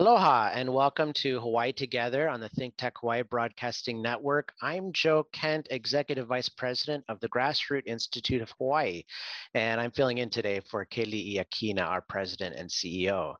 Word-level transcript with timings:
Aloha 0.00 0.50
and 0.54 0.72
welcome 0.72 1.12
to 1.12 1.40
Hawaii 1.40 1.72
Together 1.74 2.26
on 2.26 2.40
the 2.40 2.48
Think 2.48 2.74
Tech 2.78 2.94
Hawaii 3.02 3.20
Broadcasting 3.20 4.00
Network. 4.00 4.50
I'm 4.62 4.94
Joe 4.94 5.26
Kent, 5.30 5.66
Executive 5.70 6.26
Vice 6.26 6.48
President 6.48 7.04
of 7.10 7.20
the 7.20 7.28
Grassroot 7.28 7.82
Institute 7.84 8.40
of 8.40 8.50
Hawaii, 8.52 9.02
and 9.52 9.78
I'm 9.78 9.90
filling 9.90 10.16
in 10.16 10.30
today 10.30 10.62
for 10.70 10.86
Keli'i 10.86 11.36
Akina, 11.36 11.82
our 11.82 12.00
President 12.00 12.56
and 12.56 12.70
CEO. 12.70 13.34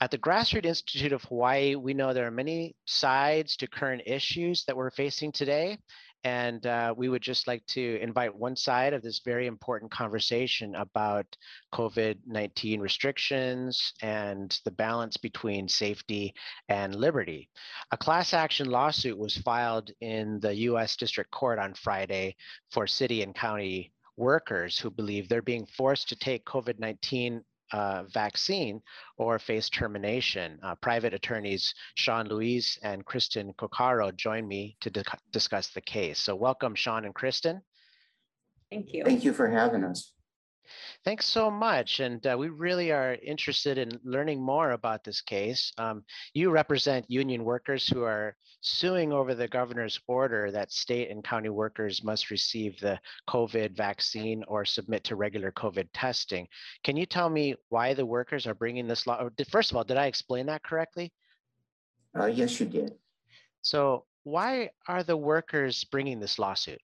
At 0.00 0.12
the 0.12 0.18
Grassroot 0.18 0.64
Institute 0.64 1.12
of 1.12 1.24
Hawaii, 1.24 1.74
we 1.74 1.94
know 1.94 2.12
there 2.12 2.28
are 2.28 2.30
many 2.30 2.76
sides 2.86 3.56
to 3.56 3.66
current 3.66 4.02
issues 4.06 4.62
that 4.66 4.76
we're 4.76 4.92
facing 4.92 5.32
today, 5.32 5.78
and 6.24 6.66
uh, 6.66 6.94
we 6.96 7.08
would 7.08 7.22
just 7.22 7.46
like 7.46 7.64
to 7.66 7.98
invite 8.02 8.34
one 8.34 8.56
side 8.56 8.92
of 8.92 9.02
this 9.02 9.20
very 9.24 9.46
important 9.46 9.90
conversation 9.90 10.74
about 10.74 11.26
COVID 11.72 12.18
19 12.26 12.80
restrictions 12.80 13.92
and 14.02 14.58
the 14.64 14.70
balance 14.70 15.16
between 15.16 15.68
safety 15.68 16.34
and 16.68 16.94
liberty. 16.94 17.48
A 17.92 17.96
class 17.96 18.34
action 18.34 18.68
lawsuit 18.68 19.16
was 19.16 19.36
filed 19.36 19.90
in 20.00 20.40
the 20.40 20.54
US 20.54 20.96
District 20.96 21.30
Court 21.30 21.58
on 21.58 21.74
Friday 21.74 22.36
for 22.72 22.86
city 22.86 23.22
and 23.22 23.34
county 23.34 23.92
workers 24.16 24.78
who 24.78 24.90
believe 24.90 25.28
they're 25.28 25.42
being 25.42 25.66
forced 25.66 26.08
to 26.08 26.16
take 26.16 26.44
COVID 26.44 26.78
19 26.78 27.42
uh, 27.72 28.04
vaccine 28.12 28.80
or 29.16 29.38
face 29.38 29.68
termination. 29.68 30.58
Uh, 30.62 30.74
private 30.76 31.14
attorneys 31.14 31.74
Sean 31.94 32.26
Luiz 32.28 32.78
and 32.82 33.04
Kristen 33.04 33.52
Kokaro 33.54 34.14
join 34.14 34.46
me 34.46 34.76
to 34.80 34.90
di 34.90 35.02
discuss 35.32 35.68
the 35.68 35.80
case. 35.80 36.18
So 36.18 36.34
welcome, 36.34 36.74
Sean 36.74 37.04
and 37.04 37.14
Kristen. 37.14 37.60
Thank 38.70 38.92
you. 38.92 39.04
Thank 39.04 39.24
you 39.24 39.32
for 39.32 39.48
having 39.48 39.84
us. 39.84 40.12
Thanks 41.04 41.26
so 41.26 41.50
much. 41.50 42.00
And 42.00 42.26
uh, 42.26 42.36
we 42.38 42.48
really 42.48 42.92
are 42.92 43.16
interested 43.22 43.78
in 43.78 43.98
learning 44.04 44.40
more 44.40 44.72
about 44.72 45.04
this 45.04 45.20
case. 45.20 45.72
Um, 45.78 46.04
you 46.34 46.50
represent 46.50 47.10
union 47.10 47.44
workers 47.44 47.88
who 47.88 48.02
are 48.02 48.36
suing 48.60 49.12
over 49.12 49.34
the 49.34 49.48
governor's 49.48 50.00
order 50.06 50.50
that 50.50 50.72
state 50.72 51.10
and 51.10 51.22
county 51.22 51.48
workers 51.48 52.02
must 52.02 52.30
receive 52.30 52.78
the 52.80 52.98
COVID 53.28 53.76
vaccine 53.76 54.44
or 54.48 54.64
submit 54.64 55.04
to 55.04 55.16
regular 55.16 55.52
COVID 55.52 55.88
testing. 55.94 56.46
Can 56.84 56.96
you 56.96 57.06
tell 57.06 57.30
me 57.30 57.54
why 57.68 57.94
the 57.94 58.06
workers 58.06 58.46
are 58.46 58.54
bringing 58.54 58.86
this 58.86 59.06
law? 59.06 59.28
First 59.50 59.70
of 59.70 59.76
all, 59.76 59.84
did 59.84 59.96
I 59.96 60.06
explain 60.06 60.46
that 60.46 60.62
correctly? 60.62 61.12
Uh, 62.18 62.26
yes, 62.26 62.58
you 62.58 62.66
did. 62.66 62.94
So 63.62 64.04
why 64.24 64.70
are 64.86 65.02
the 65.02 65.16
workers 65.16 65.84
bringing 65.84 66.20
this 66.20 66.38
lawsuit? 66.38 66.80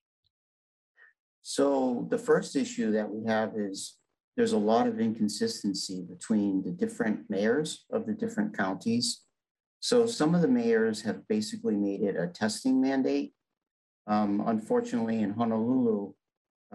So 1.47 2.07
the 2.09 2.17
first 2.17 2.55
issue 2.55 2.91
that 2.93 3.07
we 3.07 3.23
have 3.27 3.51
is 3.55 3.97
there's 4.35 4.53
a 4.53 4.57
lot 4.57 4.87
of 4.87 4.99
inconsistency 4.99 6.01
between 6.01 6.63
the 6.63 6.71
different 6.71 7.29
mayors 7.29 7.85
of 7.91 8.07
the 8.07 8.13
different 8.13 8.57
counties. 8.57 9.21
So 9.79 10.07
some 10.07 10.33
of 10.33 10.41
the 10.41 10.47
mayors 10.47 11.03
have 11.03 11.27
basically 11.27 11.75
made 11.75 12.01
it 12.01 12.15
a 12.15 12.25
testing 12.25 12.81
mandate. 12.81 13.35
Um, 14.07 14.41
unfortunately, 14.47 15.21
in 15.21 15.33
Honolulu, 15.33 16.13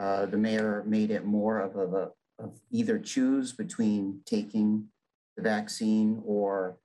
uh, 0.00 0.26
the 0.26 0.38
mayor 0.38 0.84
made 0.86 1.10
it 1.10 1.24
more 1.24 1.58
of 1.58 1.74
a 1.74 2.10
of 2.38 2.60
either 2.70 3.00
choose 3.00 3.52
between 3.52 4.20
taking 4.24 4.86
the 5.37 5.42
vaccine 5.42 6.22
or 6.25 6.78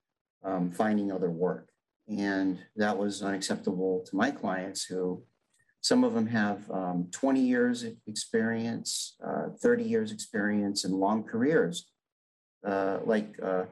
um, 0.44 0.72
finding 0.72 1.12
other 1.12 1.30
work. 1.30 1.70
And 2.10 2.58
that 2.78 2.98
was 2.98 3.22
unacceptable 3.22 4.04
to 4.08 4.16
my 4.16 4.32
clients 4.32 4.86
who 4.86 5.24
some 5.86 6.04
of 6.04 6.16
them 6.16 6.26
have 6.26 6.68
um, 6.72 7.08
20 7.12 7.40
years 7.42 7.86
experience, 8.08 9.16
uh, 9.24 9.50
30 9.62 9.84
years 9.84 10.12
experience, 10.12 10.84
and 10.84 10.96
long 10.96 11.24
careers. 11.24 11.92
Uh, 12.66 12.98
like 13.06 13.36
uh, 13.44 13.66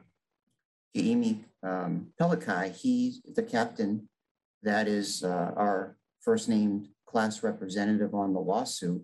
um, 1.64 2.12
Pelikai, 2.20 2.72
he's 2.72 3.20
the 3.34 3.42
captain 3.42 4.08
that 4.62 4.86
is 4.86 5.24
uh, 5.24 5.50
our 5.56 5.96
first 6.20 6.48
named 6.48 6.86
class 7.04 7.42
representative 7.42 8.14
on 8.14 8.32
the 8.32 8.38
lawsuit. 8.38 9.02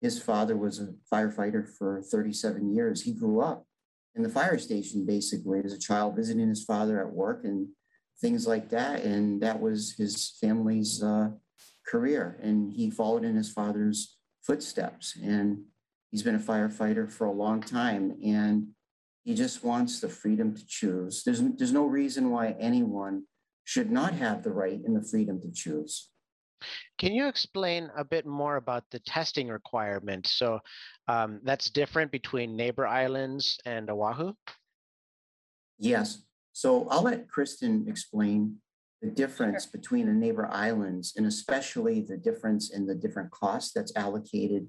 His 0.00 0.22
father 0.22 0.56
was 0.56 0.80
a 0.80 0.94
firefighter 1.12 1.68
for 1.68 2.00
37 2.00 2.74
years. 2.74 3.02
He 3.02 3.12
grew 3.12 3.42
up 3.42 3.66
in 4.14 4.22
the 4.22 4.30
fire 4.30 4.56
station 4.56 5.04
basically 5.04 5.60
as 5.62 5.74
a 5.74 5.78
child, 5.78 6.16
visiting 6.16 6.48
his 6.48 6.64
father 6.64 7.02
at 7.02 7.12
work 7.12 7.44
and 7.44 7.68
things 8.18 8.46
like 8.46 8.70
that. 8.70 9.02
And 9.02 9.42
that 9.42 9.60
was 9.60 9.94
his 9.98 10.38
family's 10.40 11.02
uh, 11.02 11.32
career 11.86 12.38
and 12.42 12.72
he 12.72 12.90
followed 12.90 13.24
in 13.24 13.36
his 13.36 13.50
father's 13.52 14.16
footsteps. 14.42 15.16
And 15.22 15.64
he's 16.10 16.22
been 16.22 16.34
a 16.34 16.40
firefighter 16.40 17.10
for 17.10 17.26
a 17.26 17.32
long 17.32 17.60
time 17.60 18.16
and 18.24 18.68
he 19.24 19.34
just 19.34 19.64
wants 19.64 20.00
the 20.00 20.08
freedom 20.08 20.54
to 20.54 20.66
choose. 20.66 21.22
There's, 21.24 21.40
there's 21.40 21.72
no 21.72 21.86
reason 21.86 22.30
why 22.30 22.56
anyone 22.60 23.24
should 23.64 23.90
not 23.90 24.14
have 24.14 24.42
the 24.42 24.52
right 24.52 24.80
and 24.84 24.96
the 24.96 25.06
freedom 25.08 25.40
to 25.40 25.50
choose. 25.52 26.10
Can 26.98 27.12
you 27.12 27.26
explain 27.26 27.90
a 27.96 28.04
bit 28.04 28.24
more 28.24 28.56
about 28.56 28.84
the 28.90 29.00
testing 29.00 29.48
requirement? 29.48 30.26
So 30.26 30.60
um, 31.08 31.40
that's 31.42 31.70
different 31.70 32.12
between 32.12 32.56
neighbor 32.56 32.86
islands 32.86 33.58
and 33.66 33.90
oahu? 33.90 34.32
Yes. 35.78 36.22
So 36.52 36.88
i'll 36.88 37.02
let 37.02 37.28
kristen 37.28 37.84
explain 37.86 38.56
the 39.02 39.10
difference 39.10 39.64
sure. 39.64 39.72
between 39.72 40.06
the 40.06 40.12
neighbor 40.12 40.48
islands 40.50 41.14
and 41.16 41.26
especially 41.26 42.00
the 42.00 42.16
difference 42.16 42.70
in 42.70 42.86
the 42.86 42.94
different 42.94 43.30
costs 43.30 43.72
that's 43.72 43.94
allocated 43.96 44.68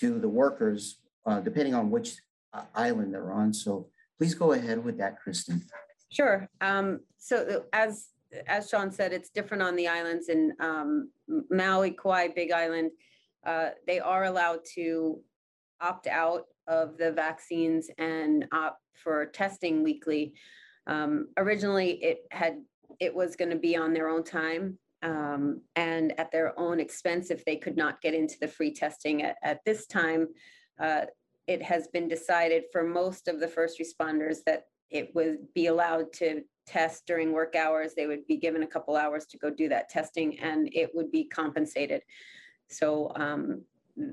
to 0.00 0.18
the 0.18 0.28
workers, 0.28 1.00
uh, 1.26 1.40
depending 1.40 1.74
on 1.74 1.90
which 1.90 2.16
uh, 2.52 2.62
island 2.74 3.14
they're 3.14 3.32
on. 3.32 3.52
So 3.52 3.88
please 4.18 4.34
go 4.34 4.52
ahead 4.52 4.84
with 4.84 4.98
that, 4.98 5.18
Kristen. 5.18 5.62
Sure. 6.10 6.48
Um, 6.60 7.00
so 7.18 7.64
as 7.72 8.08
as 8.48 8.68
Sean 8.68 8.90
said, 8.90 9.12
it's 9.12 9.30
different 9.30 9.62
on 9.62 9.76
the 9.76 9.86
islands 9.86 10.28
in 10.28 10.52
um, 10.58 11.10
Maui, 11.50 11.92
Kauai, 11.92 12.28
Big 12.34 12.50
Island. 12.50 12.90
Uh, 13.46 13.70
they 13.86 14.00
are 14.00 14.24
allowed 14.24 14.60
to 14.74 15.20
opt 15.80 16.06
out 16.06 16.46
of 16.66 16.96
the 16.98 17.12
vaccines 17.12 17.90
and 17.98 18.46
opt 18.52 18.80
for 18.94 19.26
testing 19.26 19.82
weekly. 19.82 20.34
Um, 20.86 21.28
originally, 21.36 21.92
it 22.02 22.26
had 22.30 22.56
it 23.00 23.14
was 23.14 23.36
going 23.36 23.50
to 23.50 23.58
be 23.58 23.76
on 23.76 23.92
their 23.92 24.08
own 24.08 24.24
time 24.24 24.78
um, 25.02 25.60
and 25.76 26.18
at 26.18 26.32
their 26.32 26.58
own 26.58 26.80
expense 26.80 27.30
if 27.30 27.44
they 27.44 27.56
could 27.56 27.76
not 27.76 28.00
get 28.00 28.14
into 28.14 28.36
the 28.40 28.48
free 28.48 28.72
testing 28.72 29.22
at, 29.22 29.36
at 29.42 29.60
this 29.64 29.86
time. 29.86 30.28
Uh, 30.80 31.02
it 31.46 31.62
has 31.62 31.88
been 31.88 32.08
decided 32.08 32.64
for 32.72 32.82
most 32.82 33.28
of 33.28 33.38
the 33.38 33.48
first 33.48 33.78
responders 33.78 34.38
that 34.46 34.64
it 34.90 35.14
would 35.14 35.38
be 35.54 35.66
allowed 35.66 36.12
to 36.14 36.42
test 36.66 37.06
during 37.06 37.32
work 37.32 37.54
hours. 37.54 37.92
They 37.94 38.06
would 38.06 38.26
be 38.26 38.38
given 38.38 38.62
a 38.62 38.66
couple 38.66 38.96
hours 38.96 39.26
to 39.26 39.38
go 39.38 39.50
do 39.50 39.68
that 39.68 39.90
testing 39.90 40.38
and 40.38 40.70
it 40.72 40.90
would 40.94 41.10
be 41.12 41.24
compensated. 41.24 42.02
So 42.70 43.12
um, 43.16 43.62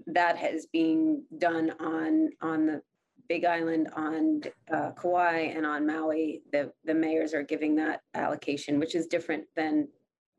that 0.07 0.37
has 0.37 0.65
been 0.73 1.23
done 1.37 1.71
on, 1.79 2.29
on 2.41 2.65
the 2.65 2.81
Big 3.31 3.45
Island, 3.45 3.87
on 3.95 4.41
uh, 4.73 4.91
Kauai, 4.91 5.53
and 5.55 5.65
on 5.65 5.87
Maui, 5.87 6.41
the, 6.51 6.69
the 6.83 6.93
mayors 6.93 7.33
are 7.33 7.43
giving 7.43 7.73
that 7.77 8.01
allocation, 8.13 8.77
which 8.77 8.93
is 8.93 9.07
different 9.07 9.45
than 9.55 9.87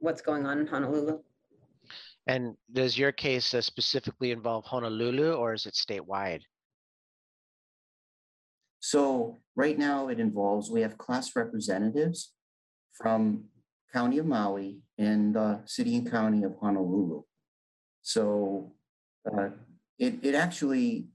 what's 0.01 0.21
going 0.21 0.45
on 0.45 0.59
in 0.59 0.67
Honolulu. 0.67 1.21
And 2.27 2.55
does 2.71 2.99
your 2.99 3.11
case 3.11 3.55
uh, 3.55 3.63
specifically 3.63 4.31
involve 4.31 4.67
Honolulu 4.67 5.33
or 5.33 5.55
is 5.55 5.65
it 5.65 5.73
statewide? 5.73 6.43
So 8.81 9.39
right 9.57 9.79
now 9.79 10.09
it 10.09 10.21
involves, 10.21 10.71
we 10.71 10.83
have 10.83 10.99
class 10.99 11.35
representatives 11.35 12.35
from 12.93 13.45
County 13.91 14.19
of 14.19 14.27
Maui 14.27 14.81
and 14.99 15.35
the 15.35 15.61
city 15.65 15.97
and 15.97 16.11
county 16.11 16.43
of 16.43 16.57
Honolulu. 16.61 17.23
So 18.03 18.75
uh, 19.27 19.49
it, 19.99 20.23
it 20.23 20.35
actually 20.35 21.09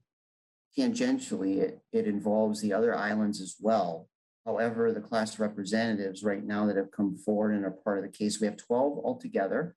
tangentially, 0.77 1.57
it, 1.57 1.79
it 1.91 2.07
involves 2.07 2.61
the 2.61 2.73
other 2.73 2.95
islands 2.95 3.41
as 3.41 3.55
well. 3.59 4.07
However, 4.45 4.93
the 4.93 5.01
class 5.01 5.39
representatives 5.39 6.23
right 6.23 6.43
now 6.43 6.65
that 6.67 6.77
have 6.77 6.91
come 6.91 7.17
forward 7.17 7.53
and 7.53 7.65
are 7.65 7.71
part 7.71 7.97
of 7.97 8.03
the 8.03 8.17
case, 8.17 8.39
we 8.39 8.47
have 8.47 8.57
12 8.57 8.99
altogether. 9.03 9.75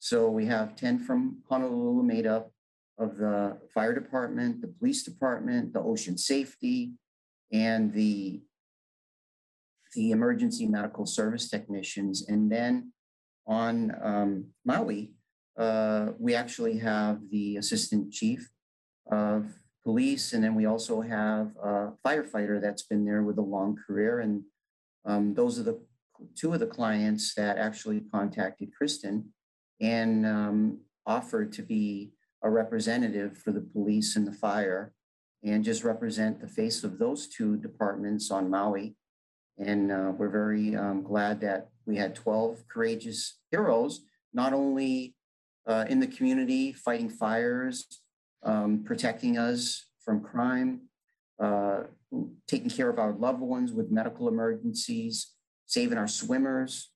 So 0.00 0.28
we 0.30 0.46
have 0.46 0.74
10 0.74 1.00
from 1.00 1.42
Honolulu 1.48 2.02
made 2.02 2.26
up 2.26 2.50
of 2.98 3.18
the 3.18 3.58
fire 3.72 3.94
department, 3.94 4.62
the 4.62 4.68
police 4.68 5.04
department, 5.04 5.72
the 5.72 5.80
ocean 5.80 6.18
safety, 6.18 6.92
and 7.52 7.92
the, 7.92 8.42
the 9.94 10.10
emergency 10.10 10.66
medical 10.66 11.06
service 11.06 11.48
technicians. 11.48 12.26
And 12.28 12.50
then 12.50 12.92
on 13.46 13.94
um, 14.02 14.46
Maui, 14.64 15.12
uh, 15.58 16.10
we 16.18 16.34
actually 16.34 16.78
have 16.78 17.20
the 17.30 17.58
assistant 17.58 18.12
chief 18.12 18.50
of 19.10 19.59
police, 19.84 20.32
and 20.32 20.44
then 20.44 20.54
we 20.54 20.66
also 20.66 21.00
have 21.00 21.52
a 21.62 21.92
firefighter 22.06 22.60
that's 22.60 22.82
been 22.82 23.04
there 23.04 23.22
with 23.22 23.38
a 23.38 23.42
long 23.42 23.76
career. 23.86 24.20
And 24.20 24.42
um, 25.04 25.34
those 25.34 25.58
are 25.58 25.62
the 25.62 25.80
two 26.36 26.52
of 26.52 26.60
the 26.60 26.66
clients 26.66 27.34
that 27.34 27.58
actually 27.58 28.02
contacted 28.12 28.74
Kristen 28.76 29.32
and 29.80 30.26
um, 30.26 30.80
offered 31.06 31.52
to 31.52 31.62
be 31.62 32.12
a 32.42 32.50
representative 32.50 33.38
for 33.38 33.52
the 33.52 33.60
police 33.60 34.16
and 34.16 34.26
the 34.26 34.32
fire 34.32 34.92
and 35.42 35.64
just 35.64 35.84
represent 35.84 36.40
the 36.40 36.48
face 36.48 36.84
of 36.84 36.98
those 36.98 37.26
two 37.28 37.56
departments 37.56 38.30
on 38.30 38.50
Maui 38.50 38.94
And 39.58 39.90
uh, 39.90 40.12
we're 40.16 40.28
very 40.28 40.76
um, 40.76 41.02
glad 41.02 41.40
that 41.40 41.68
we 41.86 41.96
had 41.96 42.14
12 42.14 42.68
courageous 42.68 43.38
heroes, 43.50 44.02
not 44.32 44.52
only 44.52 45.14
uh, 45.66 45.84
in 45.88 46.00
the 46.00 46.06
community 46.06 46.72
fighting 46.72 47.08
fires, 47.08 47.86
um, 48.42 48.82
protecting 48.84 49.38
us 49.38 49.86
from 50.04 50.22
crime, 50.22 50.82
uh, 51.42 51.82
taking 52.48 52.70
care 52.70 52.90
of 52.90 52.98
our 52.98 53.12
loved 53.12 53.40
ones 53.40 53.72
with 53.72 53.90
medical 53.90 54.28
emergencies, 54.28 55.32
saving 55.66 55.98
our 55.98 56.08
swimmers, 56.08 56.90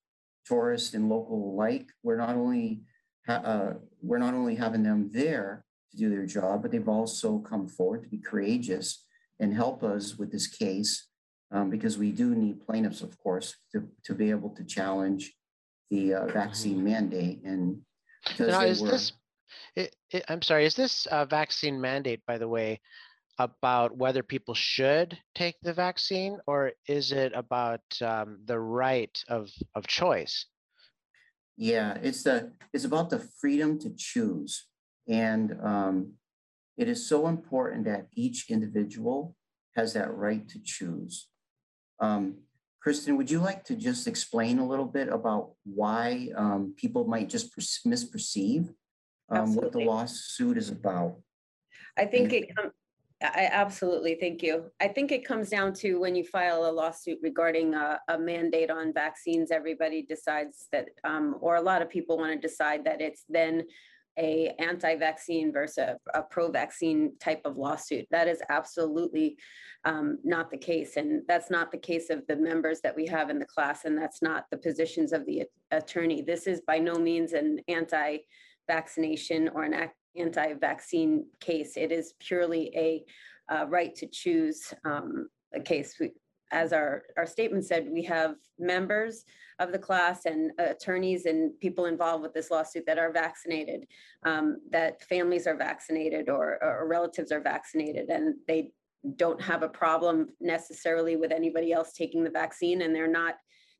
tourists, 0.46 0.94
and 0.94 1.08
local 1.08 1.52
alike. 1.52 1.88
We're 2.02 2.16
not 2.16 2.36
only 2.36 2.82
ha- 3.26 3.42
uh, 3.44 3.72
we're 4.02 4.18
not 4.18 4.34
only 4.34 4.54
having 4.56 4.82
them 4.82 5.10
there 5.12 5.64
to 5.90 5.96
do 5.96 6.10
their 6.10 6.26
job, 6.26 6.62
but 6.62 6.70
they've 6.70 6.88
also 6.88 7.38
come 7.38 7.68
forward 7.68 8.02
to 8.02 8.08
be 8.08 8.18
courageous 8.18 9.04
and 9.40 9.54
help 9.54 9.82
us 9.82 10.16
with 10.16 10.32
this 10.32 10.46
case 10.46 11.08
um, 11.52 11.70
because 11.70 11.98
we 11.98 12.12
do 12.12 12.34
need 12.34 12.64
plaintiffs, 12.64 13.02
of 13.02 13.16
course, 13.18 13.56
to, 13.72 13.88
to 14.04 14.14
be 14.14 14.30
able 14.30 14.50
to 14.50 14.64
challenge 14.64 15.32
the 15.90 16.14
uh, 16.14 16.26
vaccine 16.26 16.82
mandate. 16.82 17.42
And 17.44 17.80
because 18.26 18.48
Now, 18.48 18.62
is 18.62 18.80
were, 18.80 18.90
this, 18.90 19.12
I'm 20.28 20.42
sorry, 20.42 20.66
is 20.66 20.74
this 20.74 21.06
uh, 21.06 21.24
vaccine 21.24 21.80
mandate, 21.80 22.22
by 22.26 22.38
the 22.38 22.48
way, 22.48 22.80
about 23.38 23.96
whether 23.96 24.22
people 24.22 24.54
should 24.54 25.18
take 25.34 25.56
the 25.62 25.72
vaccine 25.72 26.38
or 26.46 26.72
is 26.86 27.10
it 27.10 27.32
about 27.34 27.80
um, 28.00 28.38
the 28.44 28.58
right 28.58 29.16
of, 29.28 29.50
of 29.74 29.86
choice? 29.86 30.46
yeah, 31.56 31.98
it's 32.02 32.22
the 32.22 32.52
it's 32.72 32.84
about 32.84 33.10
the 33.10 33.18
freedom 33.18 33.78
to 33.80 33.90
choose, 33.96 34.66
and 35.08 35.56
um, 35.62 36.14
it 36.76 36.88
is 36.88 37.08
so 37.08 37.28
important 37.28 37.84
that 37.84 38.08
each 38.14 38.50
individual 38.50 39.36
has 39.76 39.92
that 39.92 40.12
right 40.12 40.48
to 40.48 40.58
choose. 40.62 41.28
Um, 42.00 42.38
Kristen, 42.82 43.16
would 43.16 43.30
you 43.30 43.38
like 43.38 43.64
to 43.64 43.76
just 43.76 44.06
explain 44.06 44.58
a 44.58 44.66
little 44.66 44.86
bit 44.86 45.08
about 45.08 45.52
why 45.64 46.28
um, 46.36 46.74
people 46.76 47.06
might 47.06 47.28
just 47.28 47.56
perce- 47.56 47.80
misperceive 47.86 48.74
um, 49.30 49.54
what 49.54 49.72
the 49.72 49.78
Absolutely. 49.78 49.84
lawsuit 49.86 50.58
is 50.58 50.70
about? 50.70 51.16
I 51.96 52.04
think 52.04 52.32
it, 52.32 52.54
com- 52.56 52.72
I 53.22 53.26
I 53.26 53.48
absolutely, 53.52 54.16
thank 54.20 54.42
you. 54.42 54.70
I 54.80 54.88
think 54.88 55.12
it 55.12 55.24
comes 55.24 55.48
down 55.48 55.72
to 55.74 55.98
when 55.98 56.14
you 56.14 56.24
file 56.24 56.66
a 56.66 56.72
lawsuit 56.72 57.18
regarding 57.22 57.74
a, 57.74 58.00
a 58.08 58.18
mandate 58.18 58.70
on 58.70 58.92
vaccines, 58.92 59.50
everybody 59.50 60.02
decides 60.02 60.68
that, 60.72 60.88
um, 61.04 61.36
or 61.40 61.56
a 61.56 61.62
lot 61.62 61.80
of 61.82 61.88
people 61.88 62.18
want 62.18 62.32
to 62.32 62.48
decide 62.48 62.84
that 62.84 63.00
it's 63.00 63.24
then 63.28 63.64
a 64.18 64.54
anti-vaccine 64.58 65.52
versus 65.52 65.78
a, 65.78 65.98
a 66.14 66.22
pro-vaccine 66.22 67.12
type 67.18 67.40
of 67.44 67.56
lawsuit. 67.56 68.06
That 68.10 68.28
is 68.28 68.40
absolutely 68.48 69.38
um, 69.84 70.18
not 70.22 70.50
the 70.50 70.58
case. 70.58 70.96
And 70.96 71.22
that's 71.26 71.50
not 71.50 71.72
the 71.72 71.78
case 71.78 72.10
of 72.10 72.26
the 72.28 72.36
members 72.36 72.80
that 72.82 72.94
we 72.94 73.06
have 73.06 73.30
in 73.30 73.38
the 73.38 73.46
class. 73.46 73.84
And 73.84 73.98
that's 73.98 74.22
not 74.22 74.44
the 74.50 74.56
positions 74.56 75.12
of 75.12 75.26
the 75.26 75.44
attorney. 75.70 76.22
This 76.22 76.46
is 76.46 76.60
by 76.60 76.78
no 76.78 76.94
means 76.94 77.32
an 77.32 77.58
anti-vaccination 78.68 79.50
or 79.54 79.64
an 79.64 79.90
anti-vaccine 80.16 81.26
case. 81.40 81.76
It 81.76 81.92
is 81.92 82.14
purely 82.20 82.70
a 82.74 83.04
uh, 83.52 83.66
right 83.66 83.94
to 83.96 84.06
choose 84.06 84.72
um, 84.84 85.28
a 85.54 85.60
case. 85.60 85.96
We- 86.00 86.12
As 86.52 86.72
our, 86.72 87.02
our 87.16 87.26
statement 87.26 87.64
said, 87.64 87.88
we 87.90 88.02
have 88.04 88.36
members 88.58 89.24
of 89.58 89.72
the 89.72 89.78
class 89.78 90.24
and 90.26 90.52
attorneys 90.58 91.26
and 91.26 91.58
people 91.60 91.86
involved 91.86 92.22
with 92.22 92.34
this 92.34 92.50
lawsuit 92.50 92.84
that 92.86 92.98
are 92.98 93.12
vaccinated, 93.12 93.86
um, 94.24 94.58
that 94.70 95.02
families 95.02 95.46
are 95.46 95.56
vaccinated 95.56 96.28
or, 96.28 96.58
or 96.62 96.86
relatives 96.86 97.32
are 97.32 97.40
vaccinated, 97.40 98.08
and 98.08 98.34
they 98.46 98.70
don't 99.16 99.40
have 99.40 99.62
a 99.62 99.68
problem 99.68 100.28
necessarily 100.40 101.16
with 101.16 101.32
anybody 101.32 101.72
else 101.72 101.92
taking 101.92 102.24
the 102.24 102.30
vaccine, 102.30 102.82
and 102.82 102.94
they're 102.94 103.06
not, 103.22 103.34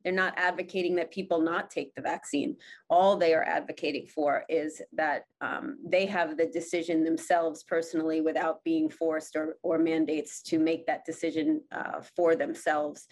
they're 0.05 0.13
not 0.13 0.35
advocating 0.37 0.95
that 0.97 1.11
people 1.11 1.41
not 1.41 1.71
take 1.71 1.95
the 1.95 2.03
vaccine. 2.03 2.57
All 2.91 3.17
they 3.17 3.35
are 3.35 3.43
advocating 3.43 4.07
for 4.07 4.45
is 4.49 4.83
that 4.93 5.25
um, 5.41 5.79
they 5.85 6.07
have 6.07 6.37
the 6.37 6.47
decision 6.47 7.03
themselves 7.03 7.65
personally 7.65 8.21
without 8.21 8.63
being 8.65 8.91
forced 8.91 9.35
or, 9.35 9.57
or 9.63 9.79
mandates 9.79 10.43
to 10.43 10.59
make 10.59 10.87
that 10.87 11.05
decision 11.05 11.63
uh, 11.73 12.03
for 12.15 12.37
themselves 12.37 13.09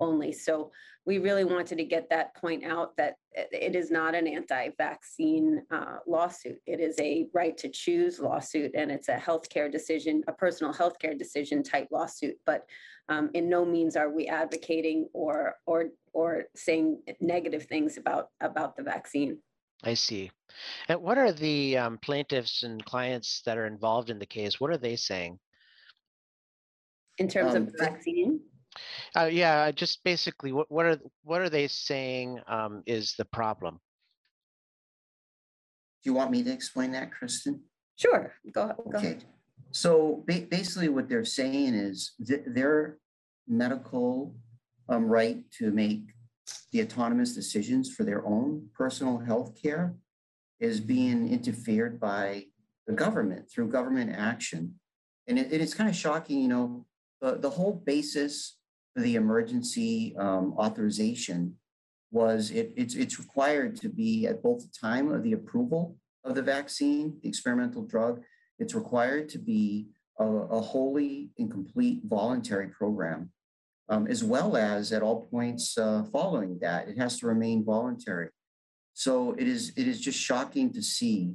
only. 0.00 0.32
So 0.32 0.70
we 1.04 1.18
really 1.18 1.44
wanted 1.44 1.78
to 1.78 1.84
get 1.84 2.10
that 2.10 2.34
point 2.36 2.64
out 2.64 2.96
that 2.96 3.14
it 3.32 3.48
it 3.52 3.76
is 3.76 3.90
not 3.90 4.14
an 4.14 4.26
anti-vaccine 4.26 5.62
uh, 5.70 5.98
lawsuit. 6.06 6.58
It 6.66 6.80
is 6.80 6.98
a 7.00 7.26
right 7.32 7.56
to 7.58 7.68
choose 7.68 8.18
lawsuit 8.18 8.72
and 8.74 8.90
it's 8.90 9.08
a 9.08 9.16
healthcare 9.16 9.70
decision, 9.70 10.22
a 10.26 10.32
personal 10.32 10.72
healthcare 10.72 11.16
decision 11.18 11.62
type 11.62 11.88
lawsuit. 11.90 12.36
But 12.44 12.64
um, 13.08 13.30
in 13.34 13.48
no 13.48 13.64
means 13.64 13.96
are 13.96 14.10
we 14.10 14.26
advocating 14.26 15.08
or, 15.12 15.56
or, 15.66 15.90
or 16.12 16.44
saying 16.56 17.02
negative 17.20 17.64
things 17.64 17.98
about, 17.98 18.30
about 18.40 18.76
the 18.76 18.82
vaccine. 18.82 19.38
I 19.84 19.94
see. 19.94 20.30
And 20.88 21.00
what 21.00 21.18
are 21.18 21.32
the 21.32 21.78
um, 21.78 21.98
plaintiffs 21.98 22.62
and 22.62 22.84
clients 22.84 23.42
that 23.46 23.58
are 23.58 23.66
involved 23.66 24.10
in 24.10 24.18
the 24.18 24.26
case? 24.26 24.58
What 24.58 24.70
are 24.70 24.78
they 24.78 24.96
saying? 24.96 25.38
In 27.18 27.28
terms 27.28 27.54
Um, 27.54 27.62
of 27.62 27.72
the 27.72 27.78
vaccine, 27.78 28.40
Uh, 29.16 29.24
yeah, 29.24 29.70
just 29.70 30.02
basically, 30.04 30.52
what, 30.52 30.70
what 30.70 30.86
are, 30.86 30.98
what 31.24 31.40
are 31.40 31.48
they 31.50 31.68
saying 31.68 32.40
um, 32.46 32.82
is 32.86 33.14
the 33.18 33.24
problem? 33.24 33.80
Do 36.02 36.10
you 36.10 36.14
want 36.14 36.30
me 36.30 36.42
to 36.42 36.52
explain 36.52 36.92
that, 36.92 37.12
Kristen? 37.12 37.62
sure, 37.96 38.32
go, 38.52 38.66
go 38.68 38.98
Okay, 38.98 39.06
ahead. 39.06 39.24
so 39.70 40.22
ba- 40.26 40.46
basically 40.50 40.88
what 40.88 41.08
they're 41.08 41.24
saying 41.24 41.74
is 41.74 42.12
th- 42.26 42.42
their 42.46 42.98
medical 43.48 44.34
um, 44.88 45.06
right 45.06 45.42
to 45.58 45.70
make 45.70 46.02
the 46.72 46.82
autonomous 46.82 47.34
decisions 47.34 47.92
for 47.92 48.04
their 48.04 48.24
own 48.26 48.68
personal 48.74 49.18
health 49.18 49.60
care 49.60 49.94
is 50.60 50.80
being 50.80 51.28
interfered 51.28 51.98
by 51.98 52.44
the 52.86 52.92
government 52.92 53.50
through 53.50 53.68
government 53.68 54.14
action. 54.16 54.74
And 55.26 55.38
it, 55.38 55.52
it 55.52 55.60
is 55.60 55.74
kind 55.74 55.88
of 55.90 55.96
shocking, 55.96 56.38
you 56.40 56.48
know, 56.48 56.86
the, 57.20 57.36
the 57.38 57.50
whole 57.50 57.72
basis 57.72 58.55
for 58.55 58.55
the 58.96 59.16
emergency 59.16 60.16
um, 60.16 60.54
authorization 60.56 61.56
was 62.10 62.50
it, 62.50 62.72
it's, 62.76 62.94
it's 62.94 63.18
required 63.18 63.76
to 63.76 63.88
be 63.88 64.26
at 64.26 64.42
both 64.42 64.60
the 64.60 64.72
time 64.80 65.12
of 65.12 65.22
the 65.22 65.32
approval 65.32 65.96
of 66.24 66.34
the 66.34 66.42
vaccine, 66.42 67.18
the 67.22 67.28
experimental 67.28 67.82
drug, 67.82 68.22
it's 68.58 68.74
required 68.74 69.28
to 69.28 69.38
be 69.38 69.86
a, 70.18 70.24
a 70.24 70.60
wholly 70.60 71.30
and 71.38 71.50
complete 71.50 72.00
voluntary 72.04 72.68
program, 72.68 73.30
um, 73.88 74.06
as 74.06 74.24
well 74.24 74.56
as 74.56 74.92
at 74.92 75.02
all 75.02 75.26
points 75.26 75.76
uh, 75.76 76.04
following 76.10 76.58
that, 76.60 76.88
it 76.88 76.96
has 76.96 77.18
to 77.18 77.26
remain 77.26 77.64
voluntary. 77.64 78.30
So 78.94 79.34
it 79.34 79.46
is, 79.46 79.72
it 79.76 79.86
is 79.86 80.00
just 80.00 80.18
shocking 80.18 80.72
to 80.72 80.82
see 80.82 81.34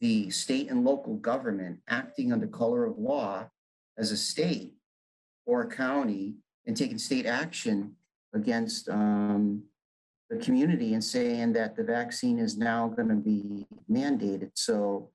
the 0.00 0.30
state 0.30 0.70
and 0.70 0.84
local 0.84 1.16
government 1.16 1.78
acting 1.88 2.32
under 2.32 2.46
color 2.46 2.84
of 2.84 2.98
law 2.98 3.48
as 3.96 4.12
a 4.12 4.16
state 4.16 4.74
or 5.46 5.62
a 5.62 5.68
county 5.68 6.36
and 6.68 6.76
taking 6.76 6.98
state 6.98 7.26
action 7.26 7.96
against 8.34 8.88
um, 8.90 9.62
the 10.28 10.36
community 10.36 10.92
and 10.92 11.02
saying 11.02 11.54
that 11.54 11.74
the 11.74 11.82
vaccine 11.82 12.38
is 12.38 12.58
now 12.58 12.86
going 12.88 13.08
to 13.08 13.14
be 13.14 13.66
mandated. 13.90 14.50
So 14.54 15.10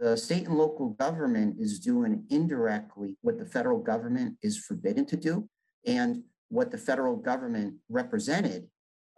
the 0.00 0.16
state 0.16 0.46
and 0.46 0.58
local 0.58 0.90
government 0.90 1.56
is 1.60 1.78
doing 1.78 2.24
indirectly 2.30 3.16
what 3.22 3.38
the 3.38 3.46
federal 3.46 3.78
government 3.78 4.36
is 4.42 4.58
forbidden 4.58 5.06
to 5.06 5.16
do 5.16 5.48
and 5.86 6.24
what 6.48 6.72
the 6.72 6.78
federal 6.78 7.16
government 7.16 7.74
represented 7.88 8.66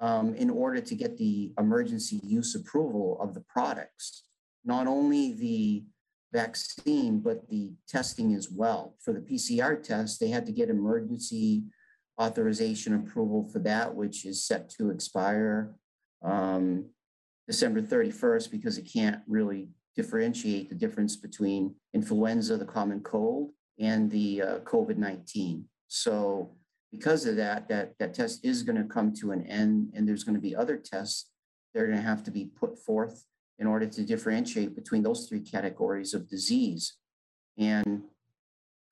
um, 0.01 0.35
in 0.35 0.51
order 0.51 0.81
to 0.83 0.95
get 0.95 1.17
the 1.17 1.53
emergency 1.59 2.21
use 2.23 2.55
approval 2.55 3.19
of 3.21 3.33
the 3.33 3.45
products. 3.49 4.25
Not 4.67 4.87
only 4.87 5.33
the 5.33 5.85
vaccine, 6.33 7.21
but 7.21 7.49
the 7.49 7.73
testing 7.89 8.35
as 8.35 8.51
well. 8.51 8.95
For 9.01 9.13
the 9.13 9.21
PCR 9.21 9.83
test, 9.83 10.21
they 10.21 10.29
had 10.29 10.47
to 10.47 10.53
get 10.53 10.71
emergency 10.71 11.65
authorization 12.21 12.95
approval 12.95 13.49
for 13.53 13.59
that, 13.61 13.95
which 13.95 14.25
is 14.25 14.45
set 14.45 14.69
to 14.71 14.91
expire 14.91 15.75
um, 16.23 16.87
December 17.47 17.81
31st 17.81 18.51
because 18.51 18.79
it 18.79 18.91
can't 18.93 19.21
really 19.27 19.69
differentiate 19.97 20.69
the 20.69 20.75
difference 20.75 21.17
between 21.17 21.75
influenza, 21.95 22.57
the 22.57 22.65
common 22.65 23.01
cold, 23.01 23.51
and 23.79 24.11
the 24.11 24.43
uh, 24.43 24.59
COVID-19. 24.61 25.65
So 25.89 26.53
because 26.93 27.27
of 27.27 27.37
that, 27.37 27.69
that, 27.69 27.95
that 27.99 28.15
test 28.15 28.45
is 28.45 28.63
going 28.63 28.77
to 28.77 28.85
come 28.85 29.13
to 29.15 29.33
an 29.33 29.47
end 29.47 29.93
and 29.95 30.07
there's 30.07 30.25
going 30.25 30.35
to 30.35 30.41
be 30.41 30.55
other 30.55 30.77
tests 30.77 31.31
that 31.73 31.83
are 31.83 31.87
going 31.87 31.99
to 31.99 32.05
have 32.05 32.23
to 32.25 32.31
be 32.31 32.45
put 32.45 32.79
forth 32.79 33.25
in 33.61 33.67
order 33.67 33.87
to 33.87 34.03
differentiate 34.03 34.75
between 34.75 35.03
those 35.03 35.29
three 35.29 35.41
categories 35.41 36.15
of 36.15 36.29
disease. 36.29 36.95
And 37.59 38.03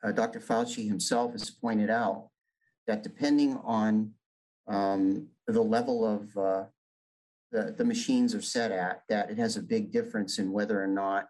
uh, 0.04 0.12
Dr. 0.12 0.40
Fauci 0.40 0.86
himself 0.86 1.32
has 1.32 1.50
pointed 1.50 1.88
out 1.88 2.28
that 2.86 3.02
depending 3.02 3.56
on 3.64 4.12
um, 4.68 5.28
the 5.46 5.62
level 5.62 6.06
of 6.06 6.36
uh, 6.36 6.64
the, 7.50 7.74
the 7.76 7.84
machines 7.84 8.34
are 8.34 8.42
set 8.42 8.70
at, 8.70 9.02
that 9.08 9.30
it 9.30 9.38
has 9.38 9.56
a 9.56 9.62
big 9.62 9.90
difference 9.90 10.38
in 10.38 10.52
whether 10.52 10.82
or 10.82 10.86
not 10.86 11.28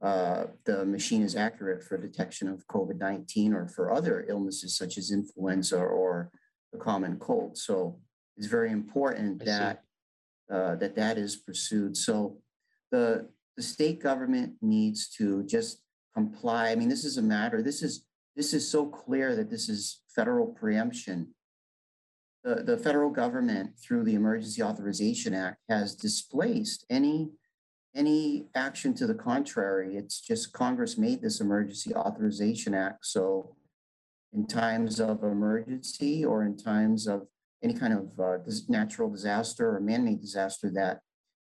uh, 0.00 0.44
the 0.64 0.84
machine 0.86 1.22
is 1.22 1.34
accurate 1.36 1.82
for 1.82 1.98
detection 1.98 2.48
of 2.48 2.66
COVID 2.68 2.98
19 2.98 3.52
or 3.52 3.68
for 3.68 3.92
other 3.92 4.24
illnesses 4.28 4.76
such 4.76 4.96
as 4.96 5.10
influenza 5.10 5.78
or 5.78 6.30
the 6.72 6.78
common 6.78 7.18
cold. 7.18 7.58
So 7.58 7.98
it's 8.36 8.46
very 8.46 8.70
important 8.70 9.42
I 9.42 9.44
that 9.44 9.82
uh, 10.50 10.76
that 10.76 10.94
that 10.96 11.18
is 11.18 11.36
pursued. 11.36 11.96
So 11.96 12.38
the 12.90 13.28
the 13.56 13.62
state 13.62 14.00
government 14.00 14.54
needs 14.62 15.08
to 15.10 15.42
just 15.44 15.82
comply. 16.14 16.70
I 16.70 16.74
mean, 16.76 16.88
this 16.88 17.04
is 17.04 17.18
a 17.18 17.22
matter. 17.22 17.62
This 17.62 17.82
is 17.82 18.06
this 18.36 18.54
is 18.54 18.68
so 18.68 18.86
clear 18.86 19.36
that 19.36 19.50
this 19.50 19.68
is 19.68 20.02
federal 20.14 20.46
preemption. 20.46 21.34
The 22.44 22.56
the 22.56 22.78
federal 22.78 23.10
government 23.10 23.72
through 23.78 24.04
the 24.04 24.14
Emergency 24.14 24.62
Authorization 24.62 25.34
Act 25.34 25.58
has 25.68 25.94
displaced 25.94 26.86
any 26.90 27.30
any 27.94 28.46
action 28.54 28.94
to 28.94 29.06
the 29.06 29.14
contrary. 29.14 29.96
It's 29.96 30.20
just 30.20 30.52
Congress 30.52 30.96
made 30.96 31.22
this 31.22 31.40
Emergency 31.40 31.94
Authorization 31.94 32.72
Act. 32.72 33.04
So 33.04 33.56
in 34.32 34.46
times 34.46 35.00
of 35.00 35.24
emergency 35.24 36.24
or 36.24 36.44
in 36.44 36.56
times 36.56 37.08
of 37.08 37.26
any 37.62 37.74
kind 37.74 37.92
of 37.92 38.20
uh, 38.20 38.38
natural 38.68 39.10
disaster 39.10 39.76
or 39.76 39.80
man-made 39.80 40.20
disaster 40.20 40.70
that 40.72 41.00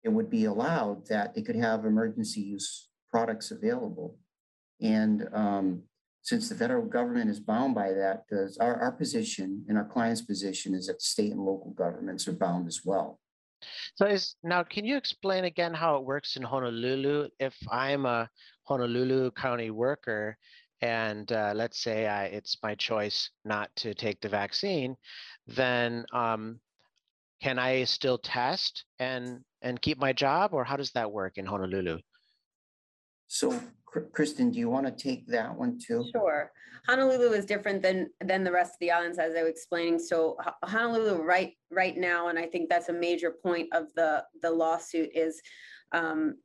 it 0.03 0.09
would 0.09 0.29
be 0.29 0.45
allowed 0.45 1.07
that 1.07 1.33
they 1.33 1.41
could 1.41 1.55
have 1.55 1.85
emergency 1.85 2.41
use 2.41 2.89
products 3.09 3.51
available. 3.51 4.17
And 4.81 5.27
um, 5.33 5.83
since 6.23 6.49
the 6.49 6.55
federal 6.55 6.85
government 6.85 7.29
is 7.29 7.39
bound 7.39 7.75
by 7.75 7.91
that, 7.93 8.25
does 8.29 8.57
our, 8.57 8.75
our 8.75 8.91
position 8.91 9.65
and 9.67 9.77
our 9.77 9.85
client's 9.85 10.21
position 10.21 10.73
is 10.73 10.87
that 10.87 11.01
state 11.01 11.31
and 11.31 11.41
local 11.41 11.71
governments 11.71 12.27
are 12.27 12.33
bound 12.33 12.67
as 12.67 12.81
well. 12.83 13.19
So 13.95 14.05
is 14.05 14.35
now, 14.43 14.63
can 14.63 14.85
you 14.85 14.97
explain 14.97 15.43
again 15.45 15.73
how 15.73 15.97
it 15.97 16.03
works 16.03 16.35
in 16.35 16.41
Honolulu? 16.41 17.27
If 17.39 17.55
I'm 17.69 18.05
a 18.05 18.29
Honolulu 18.63 19.31
County 19.31 19.69
worker 19.69 20.37
and 20.81 21.31
uh, 21.31 21.53
let's 21.55 21.83
say 21.83 22.07
I, 22.07 22.25
it's 22.25 22.57
my 22.63 22.73
choice 22.73 23.29
not 23.45 23.69
to 23.77 23.93
take 23.93 24.19
the 24.21 24.29
vaccine, 24.29 24.95
then 25.45 26.05
um, 26.11 26.59
can 27.41 27.59
I 27.59 27.83
still 27.83 28.17
test 28.17 28.85
and 28.99 29.41
and 29.61 29.81
keep 29.81 29.99
my 29.99 30.13
job, 30.13 30.53
or 30.53 30.63
how 30.63 30.77
does 30.77 30.91
that 30.91 31.11
work 31.11 31.37
in 31.37 31.45
Honolulu? 31.45 31.99
So 33.27 33.59
Kristen, 34.13 34.51
do 34.51 34.59
you 34.59 34.69
want 34.69 34.85
to 34.85 34.91
take 34.91 35.27
that 35.27 35.53
one 35.55 35.77
too? 35.77 36.05
Sure. 36.13 36.51
Honolulu 36.87 37.33
is 37.33 37.45
different 37.45 37.81
than, 37.81 38.09
than 38.23 38.43
the 38.43 38.51
rest 38.51 38.73
of 38.73 38.79
the 38.79 38.91
islands, 38.91 39.19
as 39.19 39.35
I 39.35 39.43
was 39.43 39.51
explaining. 39.51 39.99
So 39.99 40.37
Honolulu, 40.63 41.21
right, 41.21 41.53
right 41.69 41.95
now, 41.97 42.29
and 42.29 42.39
I 42.39 42.47
think 42.47 42.69
that's 42.69 42.89
a 42.89 42.93
major 42.93 43.31
point 43.31 43.67
of 43.73 43.87
the, 43.95 44.23
the 44.41 44.49
lawsuit 44.49 45.09
is 45.13 45.41
um, 45.91 46.37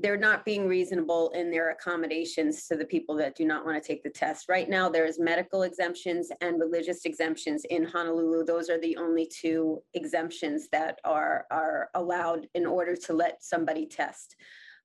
they're 0.00 0.16
not 0.16 0.44
being 0.44 0.66
reasonable 0.66 1.30
in 1.30 1.50
their 1.50 1.70
accommodations 1.70 2.66
to 2.68 2.76
the 2.76 2.84
people 2.84 3.14
that 3.16 3.36
do 3.36 3.44
not 3.44 3.64
want 3.64 3.80
to 3.80 3.86
take 3.86 4.02
the 4.02 4.10
test. 4.10 4.48
Right 4.48 4.68
now, 4.68 4.88
there's 4.88 5.18
medical 5.18 5.62
exemptions 5.62 6.30
and 6.40 6.60
religious 6.60 7.04
exemptions 7.04 7.64
in 7.70 7.84
Honolulu. 7.84 8.44
Those 8.44 8.70
are 8.70 8.80
the 8.80 8.96
only 8.96 9.26
two 9.26 9.82
exemptions 9.94 10.68
that 10.72 10.98
are, 11.04 11.46
are 11.50 11.90
allowed 11.94 12.46
in 12.54 12.66
order 12.66 12.96
to 12.96 13.12
let 13.12 13.42
somebody 13.42 13.86
test. 13.86 14.36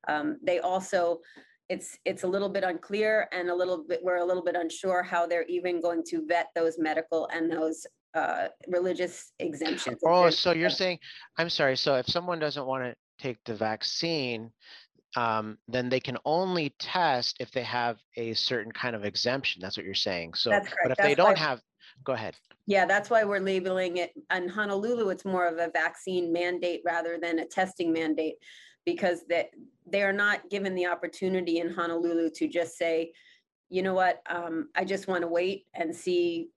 Um, 0.08 0.38
They 0.42 0.60
also, 0.60 1.20
it's, 1.68 1.98
it's 2.04 2.22
a 2.22 2.28
little 2.28 2.48
bit 2.48 2.64
unclear 2.64 3.28
and 3.32 3.48
a 3.50 3.54
little 3.54 3.84
bit, 3.88 4.00
we're 4.02 4.16
a 4.16 4.24
little 4.24 4.44
bit 4.44 4.56
unsure 4.56 5.02
how 5.02 5.26
they're 5.26 5.46
even 5.46 5.80
going 5.80 6.02
to 6.10 6.26
vet 6.26 6.48
those 6.54 6.78
medical 6.78 7.28
and 7.32 7.50
those 7.50 7.86
uh, 8.14 8.48
religious 8.68 9.32
exemptions. 9.40 9.98
Oh, 10.06 10.30
so 10.30 10.52
you're 10.52 10.70
saying, 10.70 10.98
I'm 11.38 11.50
sorry, 11.50 11.76
so 11.76 11.96
if 11.96 12.06
someone 12.06 12.38
doesn't 12.38 12.66
want 12.66 12.84
to 12.84 12.94
take 13.18 13.38
the 13.44 13.54
vaccine, 13.54 14.50
um, 15.16 15.58
then 15.68 15.88
they 15.88 16.00
can 16.00 16.18
only 16.24 16.74
test 16.78 17.36
if 17.40 17.50
they 17.50 17.62
have 17.62 17.98
a 18.16 18.34
certain 18.34 18.72
kind 18.72 18.94
of 18.94 19.04
exemption. 19.04 19.60
That's 19.62 19.76
what 19.76 19.86
you're 19.86 19.94
saying. 19.94 20.34
So, 20.34 20.50
but 20.50 20.62
if 20.62 20.68
they 20.68 20.84
That's 20.88 20.98
why- 21.08 21.14
don't 21.14 21.38
have, 21.38 21.60
go 22.04 22.12
ahead. 22.12 22.34
Yeah, 22.68 22.84
that's 22.84 23.10
why 23.10 23.22
we're 23.22 23.38
labeling 23.38 23.98
it, 23.98 24.10
in 24.34 24.48
Honolulu, 24.48 25.10
it's 25.10 25.24
more 25.24 25.46
of 25.46 25.58
a 25.58 25.70
vaccine 25.70 26.32
mandate 26.32 26.82
rather 26.84 27.16
than 27.16 27.38
a 27.38 27.46
testing 27.46 27.92
mandate. 27.92 28.34
Because 28.84 29.24
that, 29.28 29.50
they 29.86 30.02
are 30.02 30.12
not 30.12 30.48
given 30.50 30.74
the 30.74 30.86
opportunity 30.86 31.58
in 31.58 31.72
Honolulu 31.72 32.30
to 32.36 32.46
just 32.48 32.76
say, 32.76 33.12
you 33.68 33.82
know 33.82 33.94
what, 33.94 34.20
um, 34.30 34.68
I 34.76 34.84
just 34.84 35.08
want 35.08 35.22
to 35.22 35.28
wait 35.28 35.66
and 35.74 35.94
see, 35.94 36.50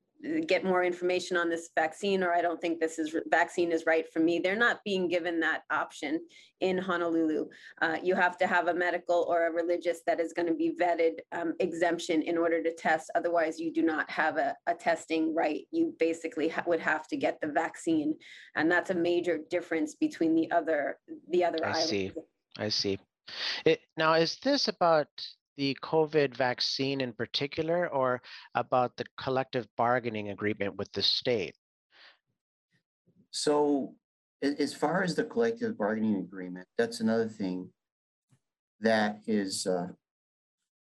get 0.47 0.65
more 0.65 0.83
information 0.83 1.37
on 1.37 1.49
this 1.49 1.69
vaccine, 1.75 2.23
or 2.23 2.33
I 2.33 2.41
don't 2.41 2.59
think 2.59 2.79
this 2.79 2.99
is, 2.99 3.15
vaccine 3.29 3.71
is 3.71 3.85
right 3.85 4.05
for 4.11 4.19
me. 4.19 4.39
They're 4.39 4.55
not 4.55 4.83
being 4.83 5.07
given 5.07 5.39
that 5.39 5.63
option 5.71 6.19
in 6.59 6.77
Honolulu. 6.77 7.47
Uh, 7.81 7.97
you 8.03 8.15
have 8.15 8.37
to 8.39 8.47
have 8.47 8.67
a 8.67 8.73
medical 8.73 9.25
or 9.29 9.47
a 9.47 9.51
religious 9.51 10.01
that 10.05 10.19
is 10.19 10.33
going 10.33 10.47
to 10.47 10.53
be 10.53 10.75
vetted 10.79 11.19
um, 11.31 11.53
exemption 11.59 12.21
in 12.21 12.37
order 12.37 12.61
to 12.61 12.73
test. 12.75 13.09
Otherwise, 13.15 13.59
you 13.59 13.71
do 13.71 13.81
not 13.81 14.09
have 14.11 14.37
a, 14.37 14.55
a 14.67 14.73
testing 14.73 15.33
right. 15.33 15.61
You 15.71 15.93
basically 15.99 16.49
ha- 16.49 16.63
would 16.67 16.81
have 16.81 17.07
to 17.07 17.17
get 17.17 17.39
the 17.41 17.47
vaccine. 17.47 18.15
And 18.55 18.69
that's 18.69 18.89
a 18.89 18.95
major 18.95 19.39
difference 19.49 19.95
between 19.95 20.35
the 20.35 20.51
other, 20.51 20.99
the 21.29 21.45
other 21.45 21.59
I 21.63 21.69
islands. 21.69 21.89
see. 21.89 22.11
I 22.57 22.69
see. 22.69 22.99
It, 23.63 23.79
now, 23.95 24.13
is 24.13 24.37
this 24.43 24.67
about 24.67 25.07
the 25.59 25.77
COVID 25.83 26.37
vaccine 26.37 27.01
in 27.01 27.11
particular 27.11 27.89
or 27.89 28.21
about 28.55 28.95
the 28.95 29.03
collective 29.17 29.67
bargaining 29.75 30.29
agreement 30.29 30.77
with 30.77 30.89
the 30.93 31.01
state? 31.01 31.53
So 33.31 33.93
as 34.41 34.73
far 34.73 35.03
as 35.03 35.15
the 35.15 35.25
collective 35.25 35.77
bargaining 35.77 36.15
agreement, 36.15 36.65
that's 36.77 37.01
another 37.01 37.27
thing 37.27 37.69
that 38.79 39.19
is 39.27 39.67
uh, 39.67 39.87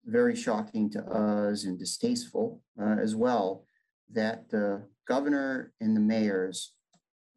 very 0.04 0.34
shocking 0.34 0.90
to 0.90 1.02
us 1.04 1.62
and 1.62 1.78
distasteful 1.78 2.60
uh, 2.80 2.96
as 3.00 3.14
well, 3.14 3.64
that 4.12 4.50
the 4.50 4.82
governor 5.06 5.72
and 5.80 5.96
the 5.96 6.00
mayors 6.00 6.72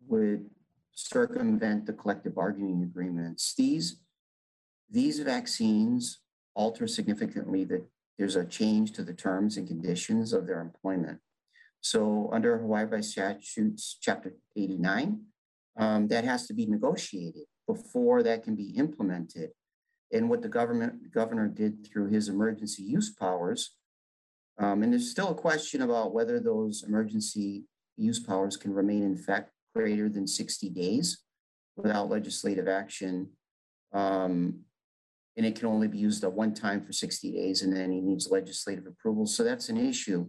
would 0.07 0.49
circumvent 0.93 1.85
the 1.85 1.93
collective 1.93 2.33
bargaining 2.33 2.81
agreements. 2.81 3.53
These, 3.55 4.01
these 4.89 5.19
vaccines 5.19 6.21
alter 6.55 6.87
significantly 6.87 7.63
that 7.65 7.85
there's 8.17 8.35
a 8.35 8.45
change 8.45 8.91
to 8.93 9.03
the 9.03 9.13
terms 9.13 9.57
and 9.57 9.67
conditions 9.67 10.33
of 10.33 10.45
their 10.45 10.59
employment. 10.59 11.19
So 11.81 12.29
under 12.33 12.57
Hawaii 12.57 12.85
by 12.85 13.01
statutes, 13.01 13.97
chapter 14.01 14.33
89, 14.55 15.21
um, 15.77 16.07
that 16.09 16.25
has 16.25 16.45
to 16.47 16.53
be 16.53 16.65
negotiated 16.65 17.43
before 17.65 18.21
that 18.23 18.43
can 18.43 18.55
be 18.55 18.71
implemented. 18.75 19.51
And 20.11 20.29
what 20.29 20.41
the 20.41 20.49
government 20.49 21.11
governor 21.13 21.47
did 21.47 21.87
through 21.87 22.09
his 22.09 22.27
emergency 22.27 22.83
use 22.83 23.11
powers, 23.11 23.77
um, 24.57 24.83
and 24.83 24.91
there's 24.91 25.09
still 25.09 25.29
a 25.29 25.35
question 25.35 25.83
about 25.83 26.13
whether 26.13 26.39
those 26.39 26.83
emergency 26.83 27.63
use 27.95 28.19
powers 28.19 28.57
can 28.57 28.73
remain 28.73 29.03
in 29.03 29.13
effect 29.13 29.51
greater 29.73 30.09
than 30.09 30.27
60 30.27 30.69
days 30.69 31.19
without 31.77 32.09
legislative 32.09 32.67
action. 32.67 33.29
Um, 33.93 34.61
and 35.39 35.45
it 35.45 35.55
can 35.57 35.69
only 35.69 35.87
be 35.87 35.97
used 35.97 36.21
at 36.25 36.33
one 36.33 36.53
time 36.53 36.81
for 36.81 36.91
60 36.91 37.31
days, 37.31 37.61
and 37.61 37.73
then 37.73 37.93
he 37.93 38.01
needs 38.01 38.29
legislative 38.29 38.85
approval. 38.85 39.25
So 39.25 39.41
that's 39.45 39.69
an 39.69 39.77
issue. 39.77 40.27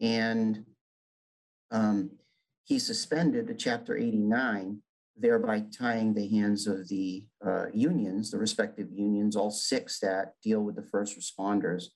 And 0.00 0.64
um, 1.72 2.12
he 2.62 2.78
suspended 2.78 3.48
the 3.48 3.54
chapter 3.54 3.96
89, 3.96 4.80
thereby 5.16 5.64
tying 5.76 6.14
the 6.14 6.28
hands 6.28 6.68
of 6.68 6.86
the 6.86 7.26
uh, 7.44 7.64
unions, 7.74 8.30
the 8.30 8.38
respective 8.38 8.92
unions, 8.92 9.34
all 9.34 9.50
six 9.50 9.98
that 9.98 10.34
deal 10.40 10.60
with 10.60 10.76
the 10.76 10.86
first 10.86 11.18
responders. 11.18 11.86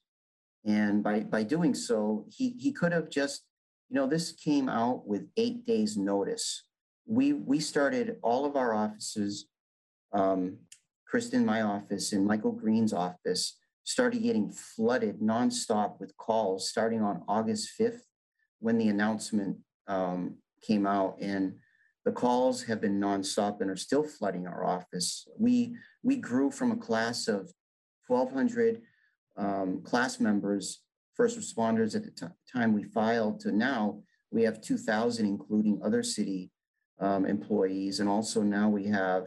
And 0.64 1.00
by, 1.00 1.20
by 1.20 1.44
doing 1.44 1.76
so, 1.76 2.26
he, 2.28 2.56
he 2.58 2.72
could 2.72 2.90
have 2.90 3.08
just, 3.08 3.44
you 3.88 3.94
know, 3.94 4.08
this 4.08 4.32
came 4.32 4.68
out 4.68 5.06
with 5.06 5.28
eight 5.36 5.64
days 5.64 5.96
notice. 5.96 6.64
We, 7.06 7.34
we 7.34 7.60
started 7.60 8.16
all 8.20 8.44
of 8.44 8.56
our 8.56 8.74
offices, 8.74 9.46
um, 10.12 10.56
Kristen, 11.12 11.44
my 11.44 11.60
office, 11.60 12.14
and 12.14 12.26
Michael 12.26 12.52
Green's 12.52 12.94
office 12.94 13.58
started 13.84 14.22
getting 14.22 14.50
flooded 14.50 15.20
nonstop 15.20 16.00
with 16.00 16.16
calls 16.16 16.70
starting 16.70 17.02
on 17.02 17.22
August 17.28 17.68
5th 17.78 18.00
when 18.60 18.78
the 18.78 18.88
announcement 18.88 19.58
um, 19.88 20.38
came 20.62 20.86
out. 20.86 21.18
And 21.20 21.56
the 22.06 22.12
calls 22.12 22.62
have 22.62 22.80
been 22.80 22.98
nonstop 22.98 23.60
and 23.60 23.68
are 23.68 23.76
still 23.76 24.02
flooding 24.02 24.46
our 24.46 24.64
office. 24.64 25.28
We, 25.38 25.76
we 26.02 26.16
grew 26.16 26.50
from 26.50 26.72
a 26.72 26.76
class 26.76 27.28
of 27.28 27.52
1,200 28.06 28.80
um, 29.36 29.82
class 29.82 30.18
members, 30.18 30.80
first 31.12 31.38
responders 31.38 31.94
at 31.94 32.04
the 32.04 32.10
ti- 32.10 32.32
time 32.50 32.72
we 32.72 32.84
filed 32.84 33.38
to 33.40 33.52
now, 33.52 34.00
we 34.30 34.44
have 34.44 34.62
2,000, 34.62 35.26
including 35.26 35.78
other 35.84 36.02
city 36.02 36.50
um, 37.00 37.26
employees. 37.26 38.00
And 38.00 38.08
also 38.08 38.40
now 38.40 38.70
we 38.70 38.86
have 38.86 39.26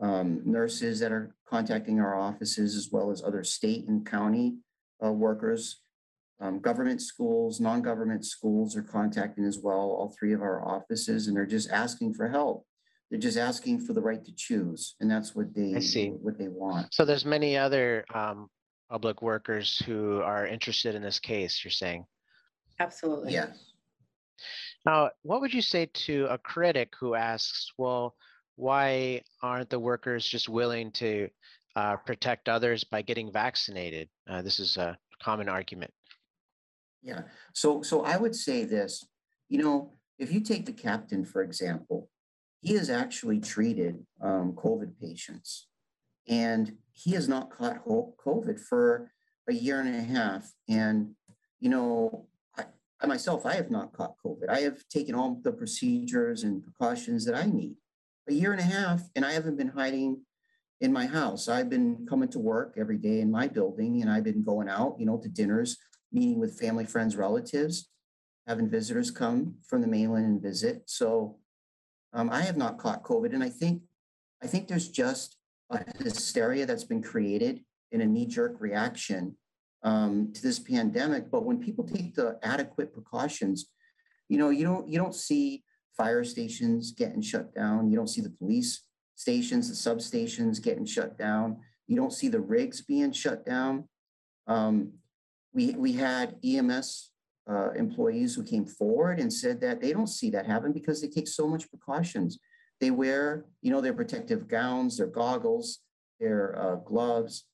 um, 0.00 0.42
nurses 0.44 1.00
that 1.00 1.12
are 1.12 1.34
contacting 1.48 2.00
our 2.00 2.18
offices 2.18 2.76
as 2.76 2.88
well 2.90 3.10
as 3.10 3.22
other 3.22 3.44
state 3.44 3.86
and 3.88 4.06
county 4.06 4.56
uh, 5.04 5.12
workers. 5.12 5.80
Um, 6.40 6.58
government 6.58 7.00
schools, 7.00 7.60
non-government 7.60 8.24
schools 8.26 8.76
are 8.76 8.82
contacting 8.82 9.44
as 9.44 9.58
well, 9.62 9.78
all 9.78 10.14
three 10.18 10.32
of 10.32 10.42
our 10.42 10.66
offices, 10.66 11.28
and 11.28 11.36
they're 11.36 11.46
just 11.46 11.70
asking 11.70 12.14
for 12.14 12.28
help. 12.28 12.66
They're 13.10 13.20
just 13.20 13.38
asking 13.38 13.80
for 13.80 13.92
the 13.92 14.00
right 14.00 14.24
to 14.24 14.32
choose, 14.34 14.96
and 14.98 15.10
that's 15.10 15.36
what 15.36 15.54
they, 15.54 15.78
see. 15.80 16.08
what 16.08 16.38
they 16.38 16.48
want. 16.48 16.92
So 16.94 17.04
there's 17.04 17.24
many 17.24 17.56
other 17.56 18.04
um, 18.12 18.48
public 18.90 19.22
workers 19.22 19.80
who 19.86 20.20
are 20.20 20.46
interested 20.46 20.94
in 20.94 21.02
this 21.02 21.18
case, 21.18 21.62
you're 21.64 21.70
saying? 21.70 22.04
Absolutely. 22.80 23.32
Yes. 23.32 23.72
Now, 24.84 25.10
what 25.22 25.40
would 25.40 25.54
you 25.54 25.62
say 25.62 25.88
to 26.06 26.26
a 26.28 26.38
critic 26.38 26.92
who 26.98 27.14
asks, 27.14 27.72
well, 27.78 28.14
why 28.56 29.22
aren't 29.42 29.70
the 29.70 29.78
workers 29.78 30.26
just 30.26 30.48
willing 30.48 30.90
to 30.92 31.28
uh, 31.76 31.96
protect 31.96 32.48
others 32.48 32.84
by 32.84 33.02
getting 33.02 33.32
vaccinated? 33.32 34.08
Uh, 34.28 34.42
this 34.42 34.58
is 34.58 34.76
a 34.76 34.96
common 35.22 35.48
argument. 35.48 35.92
Yeah. 37.02 37.22
So 37.54 37.82
so 37.82 38.04
I 38.04 38.16
would 38.16 38.34
say 38.34 38.64
this, 38.64 39.04
you 39.48 39.58
know, 39.58 39.94
if 40.18 40.32
you 40.32 40.40
take 40.40 40.66
the 40.66 40.72
captain, 40.72 41.24
for 41.24 41.42
example, 41.42 42.08
he 42.60 42.74
has 42.74 42.90
actually 42.90 43.40
treated 43.40 44.06
um, 44.20 44.52
COVID 44.52 44.92
patients 45.00 45.66
and 46.28 46.76
he 46.92 47.12
has 47.12 47.28
not 47.28 47.50
caught 47.50 47.84
COVID 47.84 48.60
for 48.60 49.10
a 49.48 49.52
year 49.52 49.80
and 49.80 49.94
a 49.94 50.02
half. 50.02 50.52
And, 50.68 51.14
you 51.58 51.68
know, 51.68 52.28
I, 52.56 52.64
I 53.00 53.06
myself, 53.06 53.44
I 53.44 53.54
have 53.54 53.70
not 53.70 53.92
caught 53.92 54.14
COVID. 54.24 54.48
I 54.48 54.60
have 54.60 54.86
taken 54.88 55.14
all 55.16 55.40
the 55.42 55.52
procedures 55.52 56.44
and 56.44 56.62
precautions 56.62 57.24
that 57.24 57.34
I 57.34 57.46
need. 57.46 57.74
A 58.28 58.32
year 58.32 58.52
and 58.52 58.60
a 58.60 58.64
half, 58.64 59.02
and 59.16 59.24
I 59.24 59.32
haven't 59.32 59.56
been 59.56 59.68
hiding 59.68 60.20
in 60.80 60.92
my 60.92 61.06
house. 61.06 61.48
I've 61.48 61.68
been 61.68 62.06
coming 62.08 62.28
to 62.30 62.38
work 62.38 62.74
every 62.76 62.98
day 62.98 63.20
in 63.20 63.30
my 63.30 63.48
building, 63.48 64.00
and 64.00 64.10
I've 64.10 64.24
been 64.24 64.44
going 64.44 64.68
out, 64.68 64.96
you 64.98 65.06
know, 65.06 65.18
to 65.18 65.28
dinners, 65.28 65.76
meeting 66.12 66.38
with 66.38 66.58
family, 66.58 66.84
friends, 66.84 67.16
relatives, 67.16 67.90
having 68.46 68.68
visitors 68.68 69.10
come 69.10 69.56
from 69.68 69.80
the 69.80 69.88
mainland 69.88 70.26
and 70.26 70.42
visit. 70.42 70.82
So 70.86 71.38
um, 72.12 72.30
I 72.30 72.42
have 72.42 72.56
not 72.56 72.78
caught 72.78 73.02
COVID, 73.02 73.34
and 73.34 73.42
I 73.42 73.48
think 73.48 73.82
I 74.42 74.46
think 74.46 74.68
there's 74.68 74.88
just 74.88 75.36
a 75.70 75.80
hysteria 76.02 76.66
that's 76.66 76.84
been 76.84 77.02
created 77.02 77.60
in 77.92 78.00
a 78.00 78.06
knee-jerk 78.06 78.56
reaction 78.60 79.36
um, 79.84 80.32
to 80.34 80.42
this 80.42 80.58
pandemic. 80.58 81.30
But 81.30 81.44
when 81.44 81.58
people 81.58 81.84
take 81.84 82.14
the 82.14 82.38
adequate 82.42 82.92
precautions, 82.92 83.66
you 84.28 84.38
know, 84.38 84.50
you 84.50 84.64
don't 84.64 84.88
you 84.88 84.98
don't 84.98 85.14
see 85.14 85.64
fire 85.96 86.24
stations 86.24 86.92
getting 86.92 87.22
shut 87.22 87.54
down. 87.54 87.90
You 87.90 87.96
don't 87.96 88.08
see 88.08 88.20
the 88.20 88.30
police 88.30 88.84
stations, 89.14 89.68
the 89.68 89.90
substations 89.90 90.62
getting 90.62 90.86
shut 90.86 91.18
down. 91.18 91.58
You 91.86 91.96
don't 91.96 92.12
see 92.12 92.28
the 92.28 92.40
rigs 92.40 92.80
being 92.80 93.12
shut 93.12 93.44
down. 93.44 93.88
Um, 94.46 94.92
we 95.54 95.72
we 95.72 95.92
had 95.92 96.36
EMS 96.44 97.10
uh, 97.50 97.70
employees 97.72 98.34
who 98.34 98.42
came 98.42 98.66
forward 98.66 99.18
and 99.18 99.32
said 99.32 99.60
that 99.60 99.80
they 99.80 99.92
don't 99.92 100.06
see 100.06 100.30
that 100.30 100.46
happen 100.46 100.72
because 100.72 101.00
they 101.00 101.08
take 101.08 101.28
so 101.28 101.46
much 101.46 101.68
precautions. 101.68 102.38
They 102.80 102.90
wear, 102.90 103.46
you 103.60 103.70
know, 103.70 103.80
their 103.80 103.92
protective 103.92 104.48
gowns, 104.48 104.96
their 104.96 105.06
goggles, 105.06 105.80
their 106.18 106.58
uh, 106.58 106.76
gloves, 106.76 107.44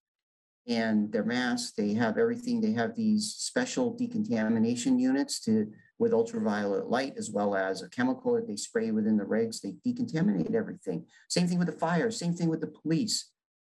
and 0.69 1.11
their 1.11 1.25
masks. 1.25 1.73
They 1.73 1.95
have 1.95 2.19
everything. 2.19 2.61
They 2.61 2.73
have 2.73 2.95
these 2.95 3.35
special 3.39 3.95
decontamination 3.95 4.99
units 4.99 5.41
to 5.41 5.73
with 5.99 6.13
ultraviolet 6.13 6.89
light 6.89 7.15
as 7.17 7.31
well 7.31 7.57
as 7.57 7.83
a 7.83 7.89
chemical 7.89 8.35
that 8.35 8.47
they 8.47 8.55
spray 8.55 8.93
within 8.93 9.17
the 9.17 9.25
rigs. 9.25 9.61
They 9.61 9.75
decontaminate 9.85 10.55
everything. 10.55 11.05
Same 11.29 11.49
thing 11.49 11.59
with 11.59 11.67
the 11.67 11.73
fire. 11.73 12.11
Same 12.11 12.35
thing 12.35 12.49
with 12.49 12.61
the 12.61 12.69
police. 12.69 13.33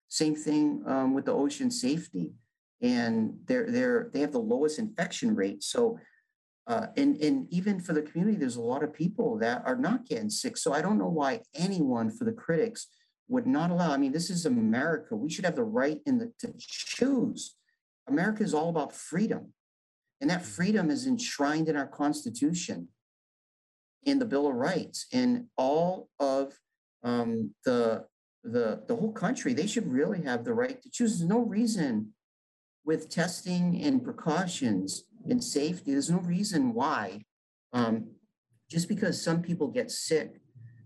Same 0.08 0.36
thing 0.36 0.84
um, 0.86 1.14
with 1.14 1.24
the 1.24 1.32
ocean 1.32 1.70
safety. 1.70 2.32
And 2.80 3.38
they're 3.46 3.70
they're 3.70 4.10
they 4.12 4.20
have 4.20 4.32
the 4.32 4.38
lowest 4.38 4.78
infection 4.78 5.34
rate. 5.34 5.62
So 5.64 5.98
uh, 6.66 6.86
and, 6.96 7.16
and 7.16 7.52
even 7.52 7.80
for 7.80 7.92
the 7.92 8.02
community, 8.02 8.36
there's 8.36 8.56
a 8.56 8.62
lot 8.62 8.84
of 8.84 8.94
people 8.94 9.36
that 9.38 9.62
are 9.66 9.76
not 9.76 10.06
getting 10.06 10.30
sick. 10.30 10.56
So 10.56 10.72
I 10.72 10.80
don't 10.80 10.98
know 10.98 11.08
why 11.08 11.40
anyone 11.54 12.08
for 12.08 12.24
the 12.24 12.32
critics 12.32 12.86
would 13.28 13.46
not 13.46 13.70
allow. 13.70 13.92
I 13.92 13.96
mean, 13.96 14.12
this 14.12 14.30
is 14.30 14.46
America. 14.46 15.16
We 15.16 15.30
should 15.30 15.44
have 15.44 15.56
the 15.56 15.64
right 15.64 16.00
in 16.06 16.18
the, 16.18 16.32
to 16.40 16.52
choose. 16.58 17.56
America 18.08 18.42
is 18.42 18.54
all 18.54 18.68
about 18.68 18.92
freedom. 18.92 19.52
And 20.20 20.30
that 20.30 20.44
freedom 20.44 20.90
is 20.90 21.06
enshrined 21.06 21.68
in 21.68 21.76
our 21.76 21.86
Constitution, 21.86 22.88
in 24.04 24.18
the 24.18 24.24
Bill 24.24 24.46
of 24.46 24.54
Rights, 24.54 25.06
in 25.12 25.48
all 25.56 26.10
of 26.20 26.52
um, 27.02 27.54
the, 27.64 28.04
the, 28.44 28.82
the 28.86 28.94
whole 28.94 29.12
country. 29.12 29.52
They 29.52 29.66
should 29.66 29.90
really 29.90 30.22
have 30.22 30.44
the 30.44 30.54
right 30.54 30.80
to 30.82 30.90
choose. 30.90 31.18
There's 31.18 31.28
no 31.28 31.40
reason 31.40 32.12
with 32.84 33.08
testing 33.08 33.82
and 33.82 34.04
precautions 34.04 35.04
and 35.28 35.42
safety. 35.42 35.92
There's 35.92 36.10
no 36.10 36.18
reason 36.18 36.74
why, 36.74 37.22
um, 37.72 38.10
just 38.70 38.88
because 38.88 39.20
some 39.20 39.42
people 39.42 39.68
get 39.68 39.90
sick, 39.90 40.41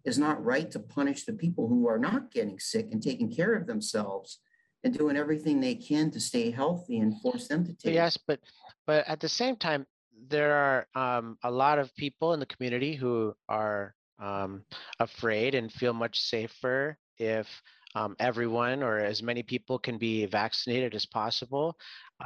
is 0.07 0.19
not 0.19 0.43
right 0.43 0.71
to 0.71 0.79
punish 0.79 1.25
the 1.25 1.33
people 1.33 1.69
who 1.69 1.87
are 1.89 1.99
not 1.99 2.31
getting 2.31 2.59
sick 2.59 2.89
and 2.93 3.03
taking 3.03 3.31
care 3.31 3.55
of 3.55 3.67
themselves 3.67 4.39
and 4.85 4.97
doing 4.97 5.17
everything 5.17 5.61
they 5.61 5.75
can 5.75 6.11
to 6.13 6.21
stay 6.21 6.51
healthy 6.51 6.99
and 6.99 7.21
force 7.21 7.49
them 7.49 7.67
to 7.67 7.75
take. 7.75 7.95
Yes, 7.95 8.17
but 8.17 8.41
but 8.87 9.07
at 9.09 9.21
the 9.21 9.29
same 9.29 9.57
time, 9.57 9.85
there 10.29 10.55
are 10.55 10.87
um, 10.95 11.37
a 11.43 11.51
lot 11.51 11.79
of 11.79 11.95
people 11.97 12.33
in 12.33 12.41
the 12.41 12.47
community 12.47 12.95
who 12.95 13.35
are 13.49 13.95
um, 14.21 14.63
afraid 15.01 15.55
and 15.55 15.73
feel 15.73 15.93
much 15.93 16.21
safer 16.21 16.97
if 17.19 17.49
um, 17.97 18.15
everyone 18.19 18.83
or 18.83 18.99
as 18.99 19.23
many 19.23 19.43
people 19.43 19.79
can 19.79 19.99
be 19.99 20.27
vaccinated 20.27 20.95
as 20.95 21.07
possible. 21.07 21.77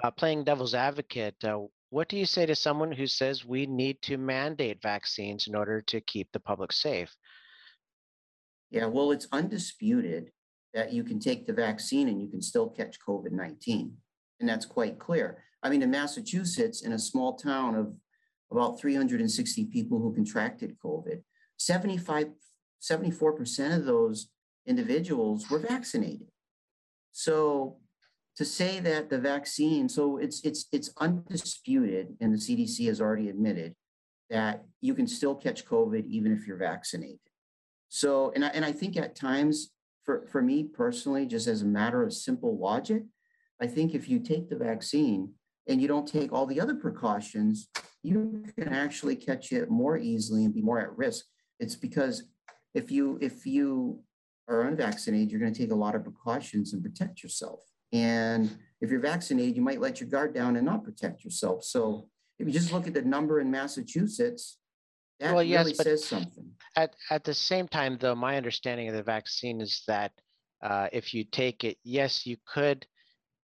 Uh, 0.02 0.10
playing 0.10 0.44
devil's 0.44 0.74
advocate, 0.74 1.36
uh, 1.44 1.58
what 1.90 2.08
do 2.08 2.16
you 2.16 2.26
say 2.26 2.46
to 2.46 2.54
someone 2.54 2.92
who 2.92 3.06
says 3.06 3.44
we 3.44 3.66
need 3.66 4.00
to 4.02 4.16
mandate 4.16 4.82
vaccines 4.82 5.46
in 5.48 5.54
order 5.54 5.80
to 5.82 6.00
keep 6.02 6.30
the 6.32 6.40
public 6.40 6.72
safe? 6.72 7.14
Yeah, 8.70 8.86
well, 8.86 9.10
it's 9.10 9.26
undisputed 9.32 10.30
that 10.74 10.92
you 10.92 11.02
can 11.02 11.18
take 11.18 11.46
the 11.46 11.52
vaccine 11.52 12.08
and 12.08 12.22
you 12.22 12.28
can 12.28 12.40
still 12.40 12.68
catch 12.68 12.98
COVID 13.06 13.32
19. 13.32 13.92
And 14.38 14.48
that's 14.48 14.66
quite 14.66 14.98
clear. 14.98 15.42
I 15.62 15.68
mean, 15.68 15.82
in 15.82 15.90
Massachusetts, 15.90 16.82
in 16.82 16.92
a 16.92 16.98
small 16.98 17.36
town 17.36 17.74
of 17.74 17.92
about 18.50 18.80
360 18.80 19.66
people 19.66 19.98
who 19.98 20.14
contracted 20.14 20.76
COVID, 20.84 21.22
75, 21.58 22.28
74% 22.80 23.76
of 23.76 23.84
those 23.84 24.30
individuals 24.66 25.50
were 25.50 25.58
vaccinated. 25.58 26.28
So 27.12 27.78
to 28.36 28.44
say 28.44 28.80
that 28.80 29.10
the 29.10 29.18
vaccine, 29.18 29.88
so 29.88 30.16
it's 30.16 30.40
it's 30.44 30.66
it's 30.72 30.90
undisputed, 30.98 32.16
and 32.20 32.32
the 32.32 32.38
CDC 32.38 32.86
has 32.86 33.00
already 33.00 33.28
admitted 33.28 33.74
that 34.30 34.64
you 34.80 34.94
can 34.94 35.06
still 35.06 35.34
catch 35.34 35.66
COVID 35.66 36.06
even 36.06 36.32
if 36.32 36.46
you're 36.46 36.56
vaccinated. 36.56 37.18
So, 37.90 38.32
and 38.34 38.44
I, 38.44 38.48
and 38.48 38.64
I 38.64 38.72
think 38.72 38.96
at 38.96 39.14
times, 39.14 39.72
for, 40.04 40.26
for 40.32 40.40
me 40.40 40.64
personally, 40.64 41.26
just 41.26 41.46
as 41.46 41.60
a 41.60 41.66
matter 41.66 42.02
of 42.02 42.14
simple 42.14 42.56
logic, 42.56 43.02
I 43.60 43.66
think 43.66 43.94
if 43.94 44.08
you 44.08 44.20
take 44.20 44.48
the 44.48 44.56
vaccine 44.56 45.34
and 45.68 45.82
you 45.82 45.88
don't 45.88 46.08
take 46.08 46.32
all 46.32 46.46
the 46.46 46.60
other 46.60 46.74
precautions, 46.74 47.68
you 48.02 48.42
can 48.56 48.68
actually 48.68 49.16
catch 49.16 49.52
it 49.52 49.68
more 49.68 49.98
easily 49.98 50.44
and 50.44 50.54
be 50.54 50.62
more 50.62 50.80
at 50.80 50.96
risk. 50.96 51.26
It's 51.58 51.76
because 51.76 52.22
if 52.74 52.90
you 52.90 53.18
if 53.20 53.44
you 53.44 54.00
are 54.48 54.62
unvaccinated, 54.62 55.30
you're 55.30 55.40
going 55.40 55.52
to 55.52 55.60
take 55.60 55.72
a 55.72 55.74
lot 55.74 55.94
of 55.94 56.04
precautions 56.04 56.72
and 56.72 56.82
protect 56.82 57.22
yourself. 57.22 57.60
And 57.92 58.56
if 58.80 58.90
you're 58.90 59.00
vaccinated, 59.00 59.56
you 59.56 59.62
might 59.62 59.80
let 59.80 60.00
your 60.00 60.08
guard 60.08 60.32
down 60.32 60.56
and 60.56 60.64
not 60.64 60.84
protect 60.84 61.24
yourself. 61.24 61.64
So 61.64 62.08
if 62.38 62.46
you 62.46 62.52
just 62.52 62.72
look 62.72 62.86
at 62.86 62.94
the 62.94 63.02
number 63.02 63.40
in 63.40 63.50
Massachusetts, 63.50 64.59
that 65.20 65.34
well, 65.34 65.42
yes, 65.42 65.64
really 65.64 65.76
but 65.76 65.84
says 65.84 66.04
something. 66.04 66.50
At 66.76 66.94
at 67.10 67.24
the 67.24 67.34
same 67.34 67.68
time, 67.68 67.98
though, 68.00 68.14
my 68.14 68.36
understanding 68.36 68.88
of 68.88 68.94
the 68.94 69.02
vaccine 69.02 69.60
is 69.60 69.82
that 69.86 70.12
uh, 70.62 70.88
if 70.92 71.14
you 71.14 71.24
take 71.24 71.64
it, 71.64 71.78
yes, 71.84 72.26
you 72.26 72.36
could 72.46 72.86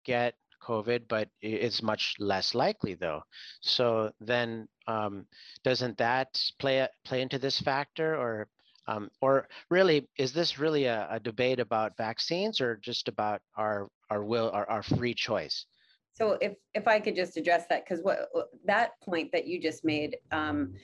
get 0.04 0.34
COVID, 0.62 1.08
but 1.08 1.28
it's 1.40 1.82
much 1.82 2.14
less 2.18 2.54
likely, 2.54 2.94
though. 2.94 3.22
So 3.60 4.12
then, 4.20 4.68
um, 4.86 5.26
doesn't 5.64 5.98
that 5.98 6.40
play 6.58 6.86
play 7.04 7.22
into 7.22 7.38
this 7.38 7.60
factor, 7.60 8.14
or 8.14 8.48
um, 8.86 9.10
or 9.20 9.48
really, 9.70 10.08
is 10.18 10.32
this 10.32 10.58
really 10.58 10.84
a, 10.84 11.06
a, 11.10 11.20
debate 11.20 11.60
about 11.60 11.96
vaccines 11.96 12.60
or 12.60 12.76
just 12.76 13.08
about 13.08 13.40
our 13.56 13.88
our 14.10 14.24
will, 14.24 14.50
our, 14.52 14.68
our 14.68 14.82
free 14.82 15.14
choice? 15.14 15.66
So 16.12 16.36
if 16.40 16.54
if 16.74 16.86
I 16.86 17.00
could 17.00 17.16
just 17.16 17.36
address 17.36 17.66
that, 17.68 17.84
because 17.84 18.02
what 18.02 18.28
that 18.64 19.00
point 19.02 19.32
that 19.32 19.46
you 19.46 19.60
just 19.60 19.84
made, 19.84 20.16
um, 20.32 20.74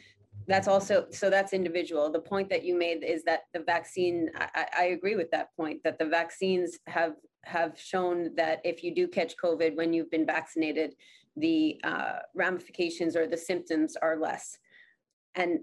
that's 0.47 0.69
also 0.69 1.07
so 1.11 1.29
that's 1.29 1.53
individual. 1.53 2.11
The 2.11 2.21
point 2.21 2.49
that 2.51 2.65
you 2.65 2.79
made 2.79 3.03
is 3.05 3.25
that 3.25 3.43
the 3.53 3.61
vaccine. 3.61 4.31
I, 4.37 4.67
I 4.79 4.85
agree 4.87 5.17
with 5.17 5.31
that 5.33 5.49
point 5.57 5.83
that 5.85 5.99
the 5.99 6.07
vaccines 6.07 6.79
have 6.87 7.15
have 7.45 7.79
shown 7.79 8.35
that 8.37 8.61
if 8.65 8.83
you 8.83 8.95
do 8.95 9.09
catch 9.09 9.37
COVID 9.37 9.77
when 9.77 9.93
you've 9.93 10.11
been 10.11 10.27
vaccinated, 10.27 10.95
the 11.37 11.81
uh, 11.85 12.19
ramifications 12.35 13.17
or 13.17 13.27
the 13.27 13.37
symptoms 13.37 13.97
are 14.01 14.19
less, 14.19 14.59
and 15.35 15.61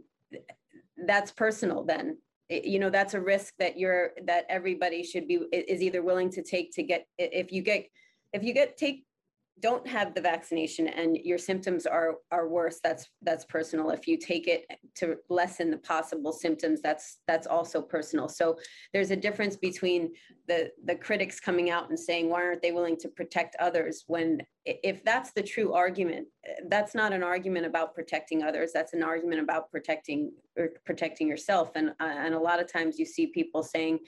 that's 1.07 1.31
personal 1.31 1.83
then 1.83 2.17
you 2.49 2.77
know 2.77 2.89
that's 2.89 3.13
a 3.13 3.21
risk 3.21 3.53
that 3.57 3.77
you're 3.77 4.11
that 4.25 4.45
everybody 4.49 5.03
should 5.03 5.27
be 5.27 5.35
is 5.51 5.81
either 5.81 6.03
willing 6.03 6.29
to 6.29 6.43
take 6.43 6.71
to 6.71 6.83
get 6.83 7.07
if 7.17 7.51
you 7.51 7.61
get 7.61 7.85
if 8.33 8.43
you 8.43 8.53
get 8.53 8.77
take 8.77 9.05
don't 9.59 9.87
have 9.87 10.13
the 10.13 10.21
vaccination 10.21 10.87
and 10.87 11.15
your 11.17 11.37
symptoms 11.37 11.85
are 11.85 12.15
are 12.31 12.47
worse 12.47 12.79
that's 12.83 13.07
that's 13.21 13.45
personal. 13.45 13.91
If 13.91 14.07
you 14.07 14.17
take 14.17 14.47
it 14.47 14.65
to 14.95 15.17
lessen 15.29 15.71
the 15.71 15.77
possible 15.77 16.33
symptoms 16.33 16.81
that's 16.81 17.19
that's 17.27 17.47
also 17.47 17.81
personal. 17.81 18.27
So 18.27 18.57
there's 18.93 19.11
a 19.11 19.15
difference 19.15 19.55
between 19.55 20.11
the 20.47 20.71
the 20.85 20.95
critics 20.95 21.39
coming 21.39 21.69
out 21.69 21.89
and 21.89 21.99
saying 21.99 22.29
why 22.29 22.43
aren't 22.43 22.61
they 22.61 22.71
willing 22.71 22.97
to 22.97 23.07
protect 23.09 23.55
others? 23.59 24.03
when 24.07 24.41
if 24.65 25.03
that's 25.03 25.31
the 25.33 25.43
true 25.43 25.73
argument 25.73 26.27
that's 26.67 26.95
not 26.95 27.13
an 27.13 27.21
argument 27.21 27.65
about 27.65 27.93
protecting 27.93 28.43
others 28.43 28.71
that's 28.73 28.93
an 28.93 29.03
argument 29.03 29.41
about 29.41 29.69
protecting 29.71 30.31
or 30.57 30.69
protecting 30.85 31.27
yourself. 31.27 31.71
And 31.75 31.89
uh, 31.89 31.93
and 31.99 32.33
a 32.33 32.39
lot 32.39 32.59
of 32.59 32.71
times 32.71 32.99
you 32.99 33.05
see 33.05 33.27
people 33.27 33.63
saying 33.63 33.99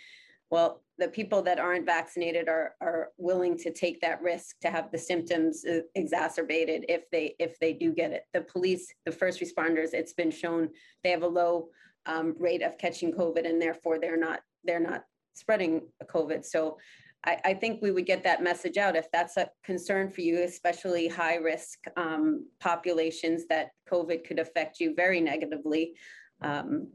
well, 0.50 0.82
the 0.98 1.08
people 1.08 1.42
that 1.42 1.60
aren't 1.60 1.86
vaccinated 1.86 2.48
are, 2.48 2.76
are 2.82 3.10
willing 3.18 3.58
to 3.58 3.72
take 3.72 4.00
that 4.02 4.22
risk 4.22 4.58
to 4.62 4.70
have 4.70 4.92
the 4.92 4.98
symptoms 4.98 5.66
exacerbated 5.96 6.86
if 6.88 7.10
they 7.12 7.36
if 7.40 7.60
they 7.60 7.74
do 7.74 7.92
get 7.92 8.12
it. 8.12 8.24
The 8.34 8.42
police, 8.42 8.94
the 9.06 9.12
first 9.12 9.42
responders, 9.42 9.94
it's 9.94 10.14
been 10.14 10.32
shown 10.32 10.70
they 11.04 11.12
have 11.12 11.24
a 11.24 11.28
low 11.28 11.70
um, 12.06 12.36
rate 12.40 12.62
of 12.62 12.78
catching 12.78 13.12
COVID, 13.12 13.48
and 13.48 13.62
therefore 13.62 14.00
they're 14.00 14.18
not 14.18 14.40
they're 14.64 14.80
not 14.80 15.04
spreading 15.34 15.82
COVID. 16.04 16.46
So 16.46 16.78
I, 17.26 17.40
I, 17.44 17.54
think 17.56 17.82
we 17.82 17.92
would 17.92 18.06
get 18.06 18.24
that 18.24 18.42
message 18.42 18.78
out 18.78 18.96
if 18.96 19.12
that's 19.12 19.36
a 19.36 19.50
concern 19.64 20.10
for 20.10 20.22
you, 20.22 20.44
especially 20.44 21.08
high 21.08 21.36
risk 21.36 21.80
um, 21.98 22.48
populations 22.60 23.46
that 23.50 23.72
COVID 23.92 24.26
could 24.26 24.40
affect 24.40 24.80
you 24.80 24.94
very 24.96 25.20
negatively. 25.20 25.94
Um, 26.42 26.88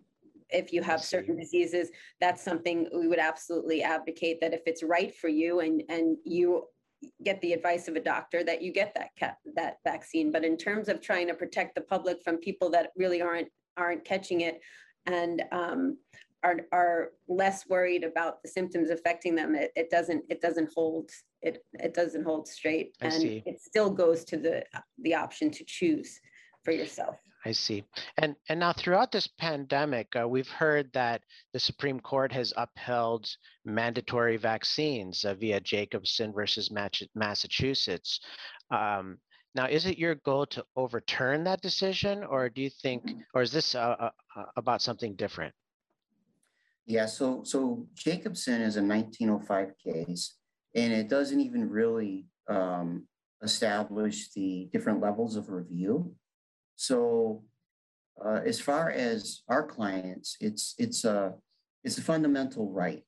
if 0.52 0.72
you 0.72 0.82
have 0.82 1.02
certain 1.02 1.36
diseases, 1.36 1.90
that's 2.20 2.42
something 2.42 2.88
we 2.94 3.08
would 3.08 3.18
absolutely 3.18 3.82
advocate 3.82 4.40
that 4.40 4.54
if 4.54 4.62
it's 4.66 4.82
right 4.82 5.14
for 5.14 5.28
you 5.28 5.60
and, 5.60 5.82
and 5.88 6.16
you 6.24 6.64
get 7.24 7.40
the 7.40 7.52
advice 7.52 7.88
of 7.88 7.96
a 7.96 8.00
doctor 8.00 8.44
that 8.44 8.62
you 8.62 8.72
get 8.72 8.92
that 8.94 9.10
ca- 9.18 9.36
that 9.54 9.76
vaccine. 9.84 10.30
But 10.30 10.44
in 10.44 10.56
terms 10.56 10.88
of 10.88 11.00
trying 11.00 11.28
to 11.28 11.34
protect 11.34 11.74
the 11.74 11.80
public 11.82 12.22
from 12.22 12.36
people 12.38 12.70
that 12.70 12.90
really 12.96 13.22
aren't 13.22 13.48
aren't 13.76 14.04
catching 14.04 14.42
it 14.42 14.60
and 15.06 15.42
um, 15.52 15.96
are 16.42 16.60
are 16.72 17.10
less 17.28 17.66
worried 17.68 18.04
about 18.04 18.42
the 18.42 18.48
symptoms 18.48 18.90
affecting 18.90 19.34
them, 19.34 19.54
it, 19.54 19.70
it 19.76 19.90
doesn't 19.90 20.24
it 20.28 20.40
doesn't 20.40 20.70
hold 20.74 21.10
it 21.42 21.64
it 21.74 21.94
doesn't 21.94 22.24
hold 22.24 22.46
straight, 22.48 22.96
I 23.00 23.06
and 23.06 23.14
see. 23.14 23.42
it 23.46 23.60
still 23.60 23.90
goes 23.90 24.24
to 24.26 24.36
the 24.36 24.64
the 24.98 25.14
option 25.14 25.50
to 25.52 25.64
choose 25.64 26.20
for 26.64 26.72
yourself. 26.72 27.16
I 27.44 27.52
see. 27.52 27.84
And 28.18 28.36
and 28.48 28.60
now 28.60 28.72
throughout 28.72 29.12
this 29.12 29.26
pandemic, 29.26 30.14
uh, 30.14 30.28
we've 30.28 30.48
heard 30.48 30.92
that 30.92 31.22
the 31.52 31.60
Supreme 31.60 31.98
Court 32.00 32.32
has 32.32 32.52
upheld 32.56 33.28
mandatory 33.64 34.36
vaccines 34.36 35.24
uh, 35.24 35.34
via 35.34 35.60
Jacobson 35.60 36.32
versus 36.32 36.70
Massachusetts. 37.14 38.20
Um, 38.70 39.18
now, 39.54 39.66
is 39.66 39.86
it 39.86 39.98
your 39.98 40.14
goal 40.16 40.46
to 40.46 40.64
overturn 40.76 41.42
that 41.44 41.60
decision, 41.60 42.22
or 42.24 42.48
do 42.48 42.62
you 42.62 42.70
think, 42.70 43.04
mm-hmm. 43.04 43.20
or 43.34 43.42
is 43.42 43.50
this 43.50 43.74
uh, 43.74 43.96
uh, 43.98 44.10
uh, 44.36 44.44
about 44.56 44.82
something 44.82 45.14
different? 45.16 45.54
Yeah. 46.86 47.06
So 47.06 47.42
so 47.44 47.86
Jacobson 47.94 48.60
is 48.60 48.76
a 48.76 48.82
1905 48.82 49.72
case, 49.82 50.36
and 50.74 50.92
it 50.92 51.08
doesn't 51.08 51.40
even 51.40 51.68
really 51.68 52.26
um, 52.48 53.06
establish 53.42 54.30
the 54.32 54.68
different 54.72 55.00
levels 55.00 55.36
of 55.36 55.48
review. 55.48 56.14
So 56.80 57.42
uh, 58.24 58.40
as 58.46 58.58
far 58.58 58.90
as 58.90 59.42
our 59.50 59.66
clients, 59.66 60.38
it's 60.40 60.74
it's 60.78 61.04
a 61.04 61.34
it's 61.84 61.98
a 61.98 62.02
fundamental 62.02 62.72
right 62.72 63.02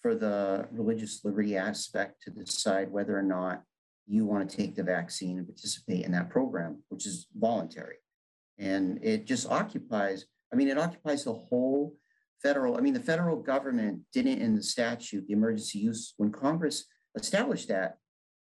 for 0.00 0.14
the 0.14 0.68
religious 0.70 1.24
liberty 1.24 1.56
aspect 1.56 2.22
to 2.22 2.30
decide 2.30 2.88
whether 2.88 3.18
or 3.18 3.24
not 3.24 3.64
you 4.06 4.24
want 4.24 4.48
to 4.48 4.56
take 4.56 4.76
the 4.76 4.84
vaccine 4.84 5.38
and 5.38 5.46
participate 5.48 6.04
in 6.04 6.12
that 6.12 6.30
program, 6.30 6.84
which 6.88 7.04
is 7.04 7.26
voluntary. 7.36 7.96
And 8.58 9.02
it 9.02 9.26
just 9.26 9.50
occupies, 9.50 10.26
I 10.52 10.56
mean, 10.56 10.68
it 10.68 10.78
occupies 10.78 11.24
the 11.24 11.32
whole 11.32 11.96
federal, 12.40 12.76
I 12.76 12.80
mean, 12.80 12.94
the 12.94 13.00
federal 13.00 13.42
government 13.42 14.02
didn't 14.12 14.40
in 14.40 14.54
the 14.54 14.62
statute, 14.62 15.26
the 15.26 15.32
emergency 15.32 15.80
use, 15.80 16.14
when 16.16 16.30
Congress 16.30 16.84
established 17.16 17.66
that 17.68 17.96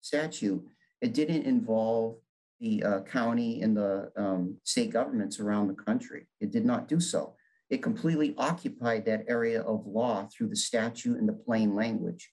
statute, 0.03 0.63
it 1.01 1.15
didn't 1.15 1.45
involve 1.45 2.19
the 2.61 2.83
uh, 2.83 3.01
county 3.03 3.63
and 3.63 3.77
the 3.77 4.11
um, 4.17 4.57
state 4.65 4.91
governments 4.91 5.41
around 5.41 5.69
the 5.69 5.75
country. 5.75 6.27
It 6.41 6.51
did 6.51 6.65
not 6.65 6.89
do 6.89 7.01
so. 7.01 7.35
It 7.69 7.83
completely 7.83 8.35
occupied 8.39 9.05
that 9.07 9.25
area 9.29 9.61
of 9.63 9.87
law 9.87 10.29
through 10.33 10.49
the 10.49 10.57
statute 10.57 11.19
and 11.19 11.29
the 11.29 11.33
plain 11.33 11.75
language. 11.75 12.31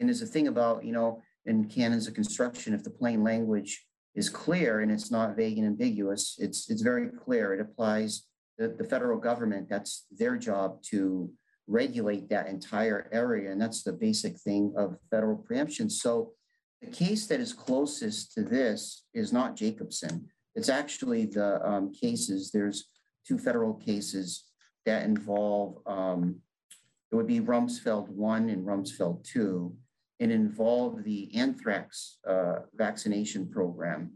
And 0.00 0.08
there's 0.08 0.22
a 0.22 0.26
thing 0.26 0.48
about, 0.48 0.84
you 0.84 0.92
know, 0.92 1.22
in 1.46 1.66
canons 1.66 2.06
of 2.06 2.14
construction, 2.14 2.74
if 2.74 2.82
the 2.82 2.90
plain 2.90 3.22
language 3.22 3.84
is 4.14 4.28
clear 4.28 4.80
and 4.80 4.90
it's 4.90 5.10
not 5.10 5.36
vague 5.36 5.58
and 5.58 5.66
ambiguous, 5.66 6.36
it's 6.38 6.70
it's 6.70 6.82
very 6.82 7.08
clear. 7.08 7.52
It 7.52 7.60
applies 7.60 8.26
the, 8.58 8.68
the 8.68 8.84
federal 8.84 9.18
government, 9.18 9.68
that's 9.68 10.06
their 10.10 10.36
job 10.36 10.82
to 10.90 11.30
regulate 11.66 12.28
that 12.28 12.48
entire 12.48 13.08
area. 13.12 13.50
And 13.50 13.60
that's 13.60 13.82
the 13.82 13.92
basic 13.92 14.38
thing 14.38 14.74
of 14.76 14.96
federal 15.10 15.36
preemption. 15.36 15.88
So 15.88 16.32
the 16.82 16.90
case 16.90 17.26
that 17.28 17.40
is 17.40 17.52
closest 17.52 18.32
to 18.32 18.42
this 18.42 19.04
is 19.14 19.32
not 19.32 19.56
Jacobson. 19.56 20.28
It's 20.54 20.68
actually 20.68 21.26
the 21.26 21.64
um, 21.66 21.92
cases, 21.92 22.50
there's 22.50 22.86
two 23.26 23.38
federal 23.38 23.74
cases 23.74 24.44
that 24.84 25.04
involve, 25.04 25.78
um, 25.86 26.40
it 27.10 27.16
would 27.16 27.28
be 27.28 27.40
Rumsfeld 27.40 28.08
1 28.08 28.48
and 28.50 28.66
Rumsfeld 28.66 29.24
2. 29.24 29.72
It 30.18 30.30
involved 30.30 31.04
the 31.04 31.34
anthrax 31.36 32.18
uh, 32.26 32.60
vaccination 32.74 33.48
program. 33.48 34.10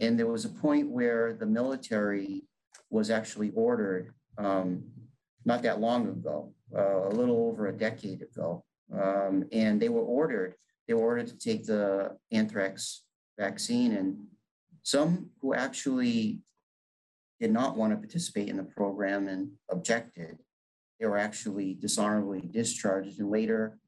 And 0.00 0.18
there 0.18 0.26
was 0.26 0.44
a 0.44 0.50
point 0.50 0.90
where 0.90 1.34
the 1.34 1.46
military 1.46 2.44
was 2.88 3.10
actually 3.10 3.52
ordered 3.54 4.14
um, 4.38 4.84
not 5.44 5.62
that 5.62 5.80
long 5.80 6.08
ago, 6.08 6.52
uh, 6.76 7.08
a 7.08 7.10
little 7.10 7.46
over 7.46 7.66
a 7.66 7.76
decade 7.76 8.22
ago. 8.22 8.64
Um, 8.92 9.44
and 9.52 9.80
they 9.80 9.88
were 9.88 10.02
ordered 10.02 10.54
they 10.86 10.94
were 10.94 11.02
ordered 11.02 11.28
to 11.28 11.38
take 11.38 11.64
the 11.66 12.16
anthrax 12.32 13.02
vaccine, 13.38 13.92
and 13.92 14.16
some 14.82 15.30
who 15.40 15.54
actually 15.54 16.40
did 17.40 17.52
not 17.52 17.76
want 17.76 17.92
to 17.92 17.96
participate 17.96 18.48
in 18.48 18.56
the 18.56 18.62
program 18.62 19.28
and 19.28 19.50
objected, 19.70 20.38
they 20.98 21.06
were 21.06 21.18
actually 21.18 21.74
dishonorably 21.74 22.48
discharged. 22.50 23.18
And 23.20 23.30
later, 23.30 23.78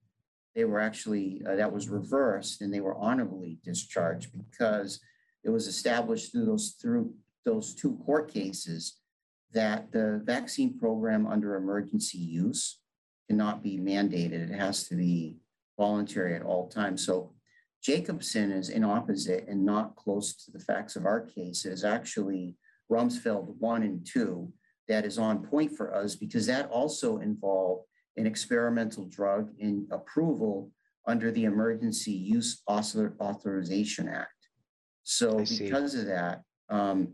they 0.55 0.65
were 0.65 0.81
actually, 0.81 1.43
uh, 1.49 1.57
that 1.57 1.73
was 1.73 1.89
reversed, 1.89 2.61
and 2.61 2.73
they 2.73 2.81
were 2.81 2.97
honorably 2.97 3.59
discharged 3.65 4.31
because 4.37 5.01
it 5.45 5.51
was 5.51 5.67
established 5.67 6.33
through 6.33 6.47
those, 6.47 6.77
through 6.81 7.15
those 7.45 7.75
two 7.75 7.97
court 8.05 8.33
cases 8.33 8.99
that 9.53 9.91
the 9.93 10.21
vaccine 10.25 10.79
program 10.79 11.27
under 11.27 11.55
emergency 11.55 12.19
use 12.19 12.81
cannot 13.29 13.63
be 13.63 13.79
mandated. 13.79 14.51
It 14.51 14.55
has 14.55 14.87
to 14.89 14.97
be 14.97 15.37
voluntary 15.79 16.35
at 16.35 16.43
all 16.43 16.69
times. 16.69 17.07
So 17.07 17.33
Jacobson 17.83 18.53
is 18.53 18.69
in 18.69 18.85
opposite 18.85 19.47
and 19.49 19.65
not 19.65 19.97
close 19.97 20.35
to 20.45 20.51
the 20.51 20.59
facts 20.59 20.97
of 20.97 21.07
our 21.07 21.21
case. 21.21 21.65
It 21.65 21.73
is 21.73 21.85
actually 21.85 22.57
Rumsfeld 22.91 23.57
1 23.59 23.83
and 23.83 24.07
2 24.07 24.53
that 24.89 25.05
is 25.05 25.19
on 25.19 25.47
point 25.47 25.77
for 25.77 25.95
us 25.95 26.17
because 26.17 26.47
that 26.47 26.69
also 26.71 27.19
involved 27.19 27.87
an 28.17 28.27
experimental 28.27 29.05
drug 29.05 29.51
in 29.59 29.87
approval 29.93 30.73
under 31.07 31.31
the 31.31 31.45
Emergency 31.45 32.11
Use 32.13 32.63
Author- 32.67 33.15
Authorization 33.21 34.09
Act. 34.09 34.33
So 35.05 35.39
because 35.39 35.95
of 35.95 36.07
that, 36.07 36.43
um, 36.69 37.09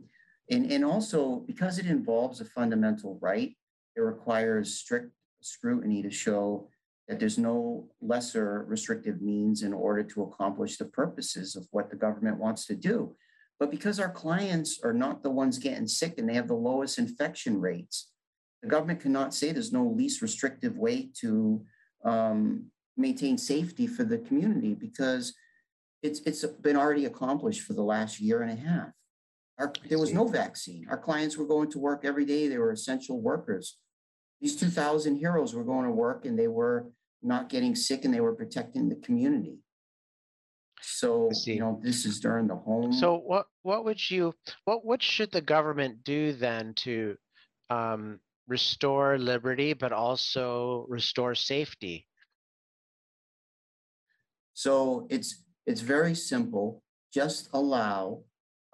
and, 0.51 0.71
and 0.73 0.85
also 0.85 1.45
because 1.47 1.79
it 1.79 1.87
involves 1.87 2.41
a 2.41 2.45
fundamental 2.45 3.19
right, 3.21 3.55
it 3.97 4.01
requires 4.01 4.75
strict 4.75 5.13
scrutiny 5.41 6.03
to 6.03 6.11
show 6.11 6.69
that 7.09 7.21
there's 7.21 7.39
no 7.39 7.89
lesser 8.01 8.65
restrictive 8.67 9.21
means 9.21 9.63
in 9.63 9.73
order 9.73 10.03
to 10.03 10.23
accomplish 10.23 10.79
the 10.79 10.87
purposes 10.87 11.55
of 11.55 11.67
what 11.71 11.91
the 11.91 11.97
government 11.97 12.39
wants 12.39 12.67
to 12.67 12.75
do. 12.75 13.15
But 13.61 13.71
because 13.71 14.01
our 14.01 14.11
clients 14.11 14.81
are 14.83 14.93
not 14.93 15.23
the 15.23 15.31
ones 15.31 15.59
getting 15.59 15.87
sick 15.87 16.19
and 16.19 16.29
they 16.29 16.35
have 16.35 16.49
the 16.49 16.55
lowest 16.55 16.99
infection 16.99 17.61
rates, 17.61 18.11
the 18.63 18.69
government 18.69 19.01
cannot 19.01 19.35
say 19.35 19.53
there's 19.53 19.73
no 19.73 19.87
least 19.87 20.23
restrictive 20.23 20.77
way 20.77 21.11
to 21.21 21.65
um, 22.05 22.67
maintain 22.97 23.37
safety 23.37 23.87
for 23.87 24.05
the 24.05 24.19
community 24.19 24.75
because 24.75 25.35
it's 26.03 26.21
it's 26.21 26.45
been 26.45 26.77
already 26.77 27.05
accomplished 27.05 27.63
for 27.63 27.75
the 27.75 27.83
last 27.83 28.21
year 28.21 28.43
and 28.43 28.51
a 28.51 28.63
half. 28.63 28.89
Our, 29.59 29.73
there 29.89 29.99
was 29.99 30.13
no 30.13 30.27
vaccine. 30.27 30.87
Our 30.91 30.99
clients 30.99 31.37
were 31.37 31.47
going 31.47 31.71
to 31.71 31.79
work 31.79 32.05
every 32.05 32.25
day. 32.25 32.49
They 32.49 32.59
were 32.59 32.73
essential 32.73 33.21
workers 33.21 33.79
these 34.45 34.57
2,000 34.57 35.17
heroes 35.17 35.55
were 35.55 35.65
going 35.65 35.87
to 35.87 35.91
work 35.91 36.27
and 36.27 36.39
they 36.39 36.49
were 36.49 36.91
not 37.23 37.49
getting 37.49 37.75
sick 37.75 38.05
and 38.05 38.13
they 38.13 38.21
were 38.21 38.35
protecting 38.35 38.91
the 38.91 38.97
community. 38.97 39.57
So, 40.83 41.31
you 41.47 41.61
know, 41.61 41.81
this 41.83 42.05
is 42.05 42.21
during 42.21 42.47
the 42.49 42.57
home. 42.57 42.93
So 42.93 43.17
what, 43.17 43.47
what 43.63 43.87
would 43.87 44.11
you, 44.11 44.35
what, 44.67 44.85
what 44.85 45.03
should 45.03 45.33
the 45.33 45.41
government 45.41 46.05
do 46.05 46.35
then 46.35 46.75
to 46.85 47.17
um, 47.71 48.21
restore 48.47 49.17
liberty, 49.17 49.73
but 49.73 49.93
also 49.93 50.85
restore 50.91 51.35
safety? 51.35 52.07
So 54.53 55.07
it's, 55.09 55.43
it's 55.65 55.81
very 55.81 56.15
simple. 56.15 56.83
just 57.15 57.49
allow 57.55 58.25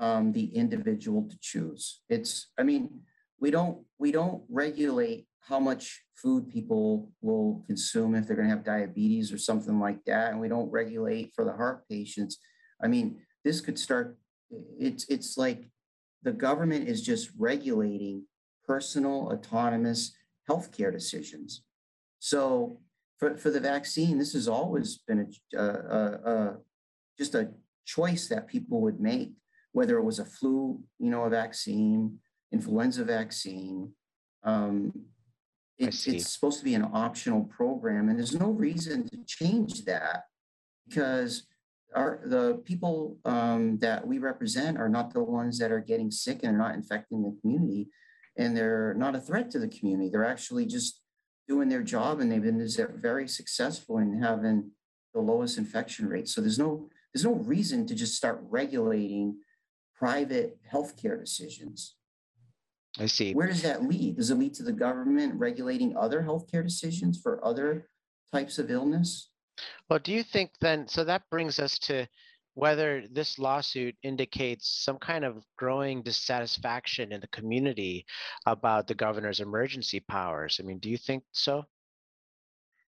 um, 0.00 0.32
the 0.32 0.46
individual 0.46 1.28
to 1.30 1.38
choose. 1.40 2.00
It's, 2.08 2.48
I 2.58 2.64
mean, 2.64 3.02
we 3.38 3.52
don't, 3.52 3.84
we 3.96 4.10
don't 4.10 4.42
regulate 4.48 5.26
how 5.40 5.58
much 5.58 6.02
food 6.14 6.48
people 6.48 7.10
will 7.20 7.64
consume 7.66 8.14
if 8.14 8.26
they're 8.26 8.36
gonna 8.36 8.48
have 8.48 8.64
diabetes 8.64 9.32
or 9.32 9.38
something 9.38 9.80
like 9.80 10.04
that, 10.04 10.32
and 10.32 10.40
we 10.40 10.48
don't 10.48 10.70
regulate 10.70 11.32
for 11.34 11.44
the 11.44 11.52
heart 11.52 11.88
patients. 11.88 12.38
I 12.82 12.88
mean, 12.88 13.20
this 13.44 13.60
could 13.60 13.78
start, 13.78 14.18
it's, 14.78 15.04
it's 15.08 15.36
like 15.36 15.70
the 16.22 16.32
government 16.32 16.88
is 16.88 17.02
just 17.02 17.30
regulating 17.38 18.24
personal 18.66 19.32
autonomous 19.32 20.14
healthcare 20.48 20.92
decisions. 20.92 21.62
So 22.18 22.80
for, 23.18 23.36
for 23.36 23.50
the 23.50 23.60
vaccine, 23.60 24.18
this 24.18 24.32
has 24.34 24.48
always 24.48 24.98
been 24.98 25.32
a, 25.54 25.58
a, 25.58 26.32
a 26.32 26.56
just 27.18 27.34
a 27.34 27.50
choice 27.86 28.28
that 28.28 28.48
people 28.48 28.80
would 28.80 29.00
make, 29.00 29.32
whether 29.72 29.98
it 29.98 30.04
was 30.04 30.18
a 30.18 30.24
flu, 30.24 30.80
you 30.98 31.10
know, 31.10 31.24
a 31.24 31.30
vaccine, 31.30 32.18
influenza 32.52 33.04
vaccine. 33.04 33.92
Um, 34.42 34.92
it's, 35.80 36.06
it's 36.06 36.32
supposed 36.32 36.58
to 36.58 36.64
be 36.64 36.74
an 36.74 36.88
optional 36.92 37.44
program, 37.44 38.08
and 38.08 38.18
there's 38.18 38.38
no 38.38 38.50
reason 38.50 39.08
to 39.08 39.18
change 39.26 39.84
that 39.86 40.24
because 40.86 41.46
our 41.94 42.20
the 42.24 42.62
people 42.64 43.18
um, 43.24 43.78
that 43.78 44.06
we 44.06 44.18
represent 44.18 44.78
are 44.78 44.88
not 44.88 45.12
the 45.12 45.22
ones 45.22 45.58
that 45.58 45.72
are 45.72 45.80
getting 45.80 46.10
sick 46.10 46.40
and 46.42 46.54
are 46.54 46.58
not 46.58 46.74
infecting 46.74 47.22
the 47.22 47.36
community, 47.40 47.88
and 48.36 48.56
they're 48.56 48.94
not 48.94 49.16
a 49.16 49.20
threat 49.20 49.50
to 49.52 49.58
the 49.58 49.68
community. 49.68 50.10
They're 50.10 50.24
actually 50.24 50.66
just 50.66 51.00
doing 51.48 51.68
their 51.68 51.82
job, 51.82 52.20
and 52.20 52.30
they've 52.30 52.42
been 52.42 52.68
very 52.96 53.26
successful 53.26 53.98
in 53.98 54.22
having 54.22 54.70
the 55.14 55.20
lowest 55.20 55.58
infection 55.58 56.08
rate. 56.08 56.28
So 56.28 56.40
there's 56.40 56.58
no 56.58 56.88
there's 57.14 57.24
no 57.24 57.34
reason 57.34 57.86
to 57.86 57.94
just 57.94 58.14
start 58.14 58.40
regulating 58.42 59.38
private 59.96 60.58
healthcare 60.70 61.18
decisions. 61.18 61.96
I 62.98 63.06
see. 63.06 63.32
Where 63.32 63.46
does 63.46 63.62
that 63.62 63.84
lead? 63.84 64.16
Does 64.16 64.30
it 64.30 64.38
lead 64.38 64.54
to 64.54 64.62
the 64.62 64.72
government 64.72 65.34
regulating 65.34 65.96
other 65.96 66.22
healthcare 66.22 66.64
decisions 66.64 67.20
for 67.20 67.44
other 67.44 67.88
types 68.32 68.58
of 68.58 68.70
illness? 68.70 69.30
Well, 69.88 69.98
do 69.98 70.12
you 70.12 70.22
think 70.22 70.52
then, 70.60 70.88
so 70.88 71.04
that 71.04 71.22
brings 71.30 71.58
us 71.58 71.78
to 71.80 72.06
whether 72.54 73.04
this 73.10 73.38
lawsuit 73.38 73.94
indicates 74.02 74.68
some 74.84 74.98
kind 74.98 75.24
of 75.24 75.44
growing 75.56 76.02
dissatisfaction 76.02 77.12
in 77.12 77.20
the 77.20 77.28
community 77.28 78.04
about 78.46 78.86
the 78.86 78.94
governor's 78.94 79.40
emergency 79.40 80.00
powers. 80.00 80.60
I 80.60 80.66
mean, 80.66 80.78
do 80.78 80.90
you 80.90 80.98
think 80.98 81.22
so? 81.32 81.64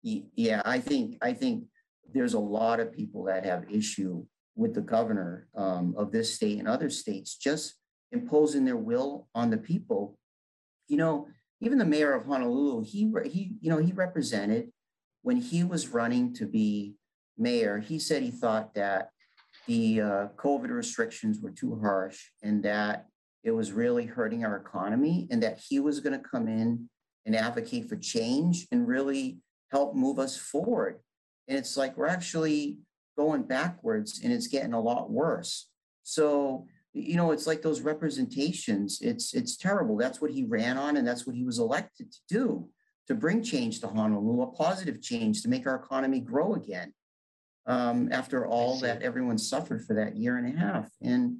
Yeah, 0.02 0.62
I 0.64 0.78
think, 0.78 1.16
I 1.22 1.32
think 1.32 1.64
there's 2.12 2.34
a 2.34 2.38
lot 2.38 2.80
of 2.80 2.92
people 2.92 3.24
that 3.24 3.44
have 3.44 3.64
issue 3.70 4.24
with 4.54 4.74
the 4.74 4.80
governor 4.80 5.48
um, 5.56 5.94
of 5.96 6.12
this 6.12 6.34
state 6.34 6.58
and 6.58 6.68
other 6.68 6.88
states 6.88 7.36
just 7.36 7.74
imposing 8.12 8.64
their 8.64 8.76
will 8.76 9.28
on 9.34 9.50
the 9.50 9.58
people. 9.58 10.18
You 10.88 10.96
know, 10.96 11.28
even 11.60 11.78
the 11.78 11.84
mayor 11.84 12.12
of 12.12 12.26
Honolulu, 12.26 12.84
he, 12.84 13.12
he, 13.24 13.52
you 13.60 13.70
know, 13.70 13.78
he 13.78 13.92
represented 13.92 14.70
when 15.22 15.36
he 15.36 15.64
was 15.64 15.88
running 15.88 16.32
to 16.34 16.46
be 16.46 16.94
mayor, 17.36 17.78
he 17.78 17.98
said 17.98 18.22
he 18.22 18.30
thought 18.30 18.74
that 18.74 19.10
the 19.66 20.00
uh, 20.00 20.26
COVID 20.36 20.70
restrictions 20.70 21.40
were 21.40 21.50
too 21.50 21.78
harsh 21.80 22.26
and 22.42 22.62
that 22.62 23.06
it 23.42 23.50
was 23.50 23.72
really 23.72 24.06
hurting 24.06 24.44
our 24.44 24.56
economy 24.56 25.26
and 25.30 25.42
that 25.42 25.58
he 25.58 25.80
was 25.80 26.00
going 26.00 26.12
to 26.12 26.28
come 26.28 26.48
in 26.48 26.88
and 27.24 27.34
advocate 27.34 27.88
for 27.88 27.96
change 27.96 28.66
and 28.70 28.86
really 28.86 29.38
help 29.72 29.94
move 29.94 30.18
us 30.18 30.36
forward. 30.36 31.00
And 31.48 31.58
it's 31.58 31.76
like 31.76 31.96
we're 31.96 32.06
actually 32.06 32.78
going 33.16 33.42
backwards 33.42 34.20
and 34.22 34.32
it's 34.32 34.46
getting 34.46 34.74
a 34.74 34.80
lot 34.80 35.10
worse. 35.10 35.68
So, 36.02 36.66
you 36.96 37.16
know, 37.16 37.30
it's 37.30 37.46
like 37.46 37.60
those 37.60 37.82
representations. 37.82 39.00
It's 39.02 39.34
it's 39.34 39.56
terrible. 39.56 39.96
That's 39.96 40.20
what 40.20 40.30
he 40.30 40.44
ran 40.44 40.78
on 40.78 40.96
and 40.96 41.06
that's 41.06 41.26
what 41.26 41.36
he 41.36 41.44
was 41.44 41.58
elected 41.58 42.10
to 42.10 42.18
do 42.28 42.68
to 43.06 43.14
bring 43.14 43.42
change 43.42 43.80
to 43.80 43.88
Honolulu, 43.88 44.42
a 44.42 44.46
positive 44.48 45.00
change 45.00 45.42
to 45.42 45.48
make 45.48 45.66
our 45.66 45.76
economy 45.76 46.20
grow 46.20 46.54
again. 46.54 46.92
Um, 47.66 48.08
after 48.12 48.46
all 48.46 48.78
that 48.80 49.02
everyone 49.02 49.38
suffered 49.38 49.84
for 49.84 49.94
that 49.94 50.16
year 50.16 50.36
and 50.36 50.54
a 50.54 50.56
half. 50.56 50.88
And 51.02 51.38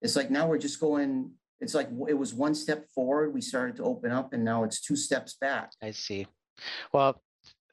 it's 0.00 0.16
like 0.16 0.30
now 0.30 0.48
we're 0.48 0.58
just 0.58 0.80
going, 0.80 1.32
it's 1.60 1.74
like 1.74 1.90
it 2.08 2.14
was 2.14 2.32
one 2.32 2.54
step 2.54 2.88
forward, 2.94 3.34
we 3.34 3.42
started 3.42 3.76
to 3.76 3.82
open 3.82 4.10
up, 4.10 4.32
and 4.32 4.42
now 4.42 4.64
it's 4.64 4.80
two 4.80 4.96
steps 4.96 5.36
back. 5.38 5.72
I 5.82 5.90
see. 5.90 6.26
Well, 6.90 7.20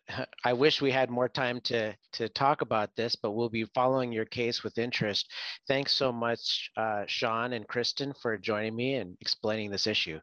I 0.46 0.54
wish 0.54 0.82
we 0.82 0.91
had 0.91 1.10
more 1.10 1.30
time 1.30 1.60
to 1.62 1.96
to 2.13 2.30
talk 2.30 2.62
about 2.62 2.96
this, 2.96 3.15
but 3.15 3.32
we'll 3.32 3.50
be 3.50 3.65
following 3.74 4.12
your 4.12 4.26
case 4.26 4.63
with 4.63 4.78
interest. 4.78 5.32
Thanks 5.68 5.94
so 5.94 6.12
much, 6.12 6.70
uh, 6.78 7.04
Sean 7.08 7.54
and 7.54 7.68
Kristen, 7.68 8.13
for 8.22 8.38
joining 8.38 8.76
me 8.76 8.96
and 8.96 9.18
explaining 9.22 9.72
this 9.72 9.88
issue. 9.88 10.20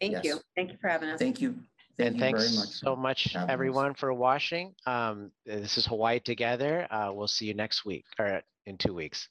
Thank 0.00 0.24
you. 0.24 0.40
Thank 0.56 0.72
you 0.72 0.78
for 0.80 0.88
having 0.88 1.10
us. 1.10 1.18
Thank 1.18 1.40
you. 1.40 1.56
Thank 1.98 2.08
and 2.08 2.16
you 2.16 2.20
very 2.20 2.32
thanks 2.32 2.56
much. 2.56 2.68
so 2.68 2.96
much, 2.96 3.24
having 3.32 3.48
us. 3.48 3.52
everyone, 3.52 3.94
for 3.94 4.12
watching. 4.14 4.74
Um, 4.86 5.30
this 5.44 5.76
is 5.76 5.86
Hawaii 5.86 6.20
Together. 6.20 6.86
Uh, 6.90 7.10
we'll 7.12 7.28
see 7.28 7.46
you 7.46 7.54
next 7.54 7.84
week 7.84 8.04
or 8.18 8.42
in 8.66 8.78
two 8.78 8.94
weeks. 8.94 9.28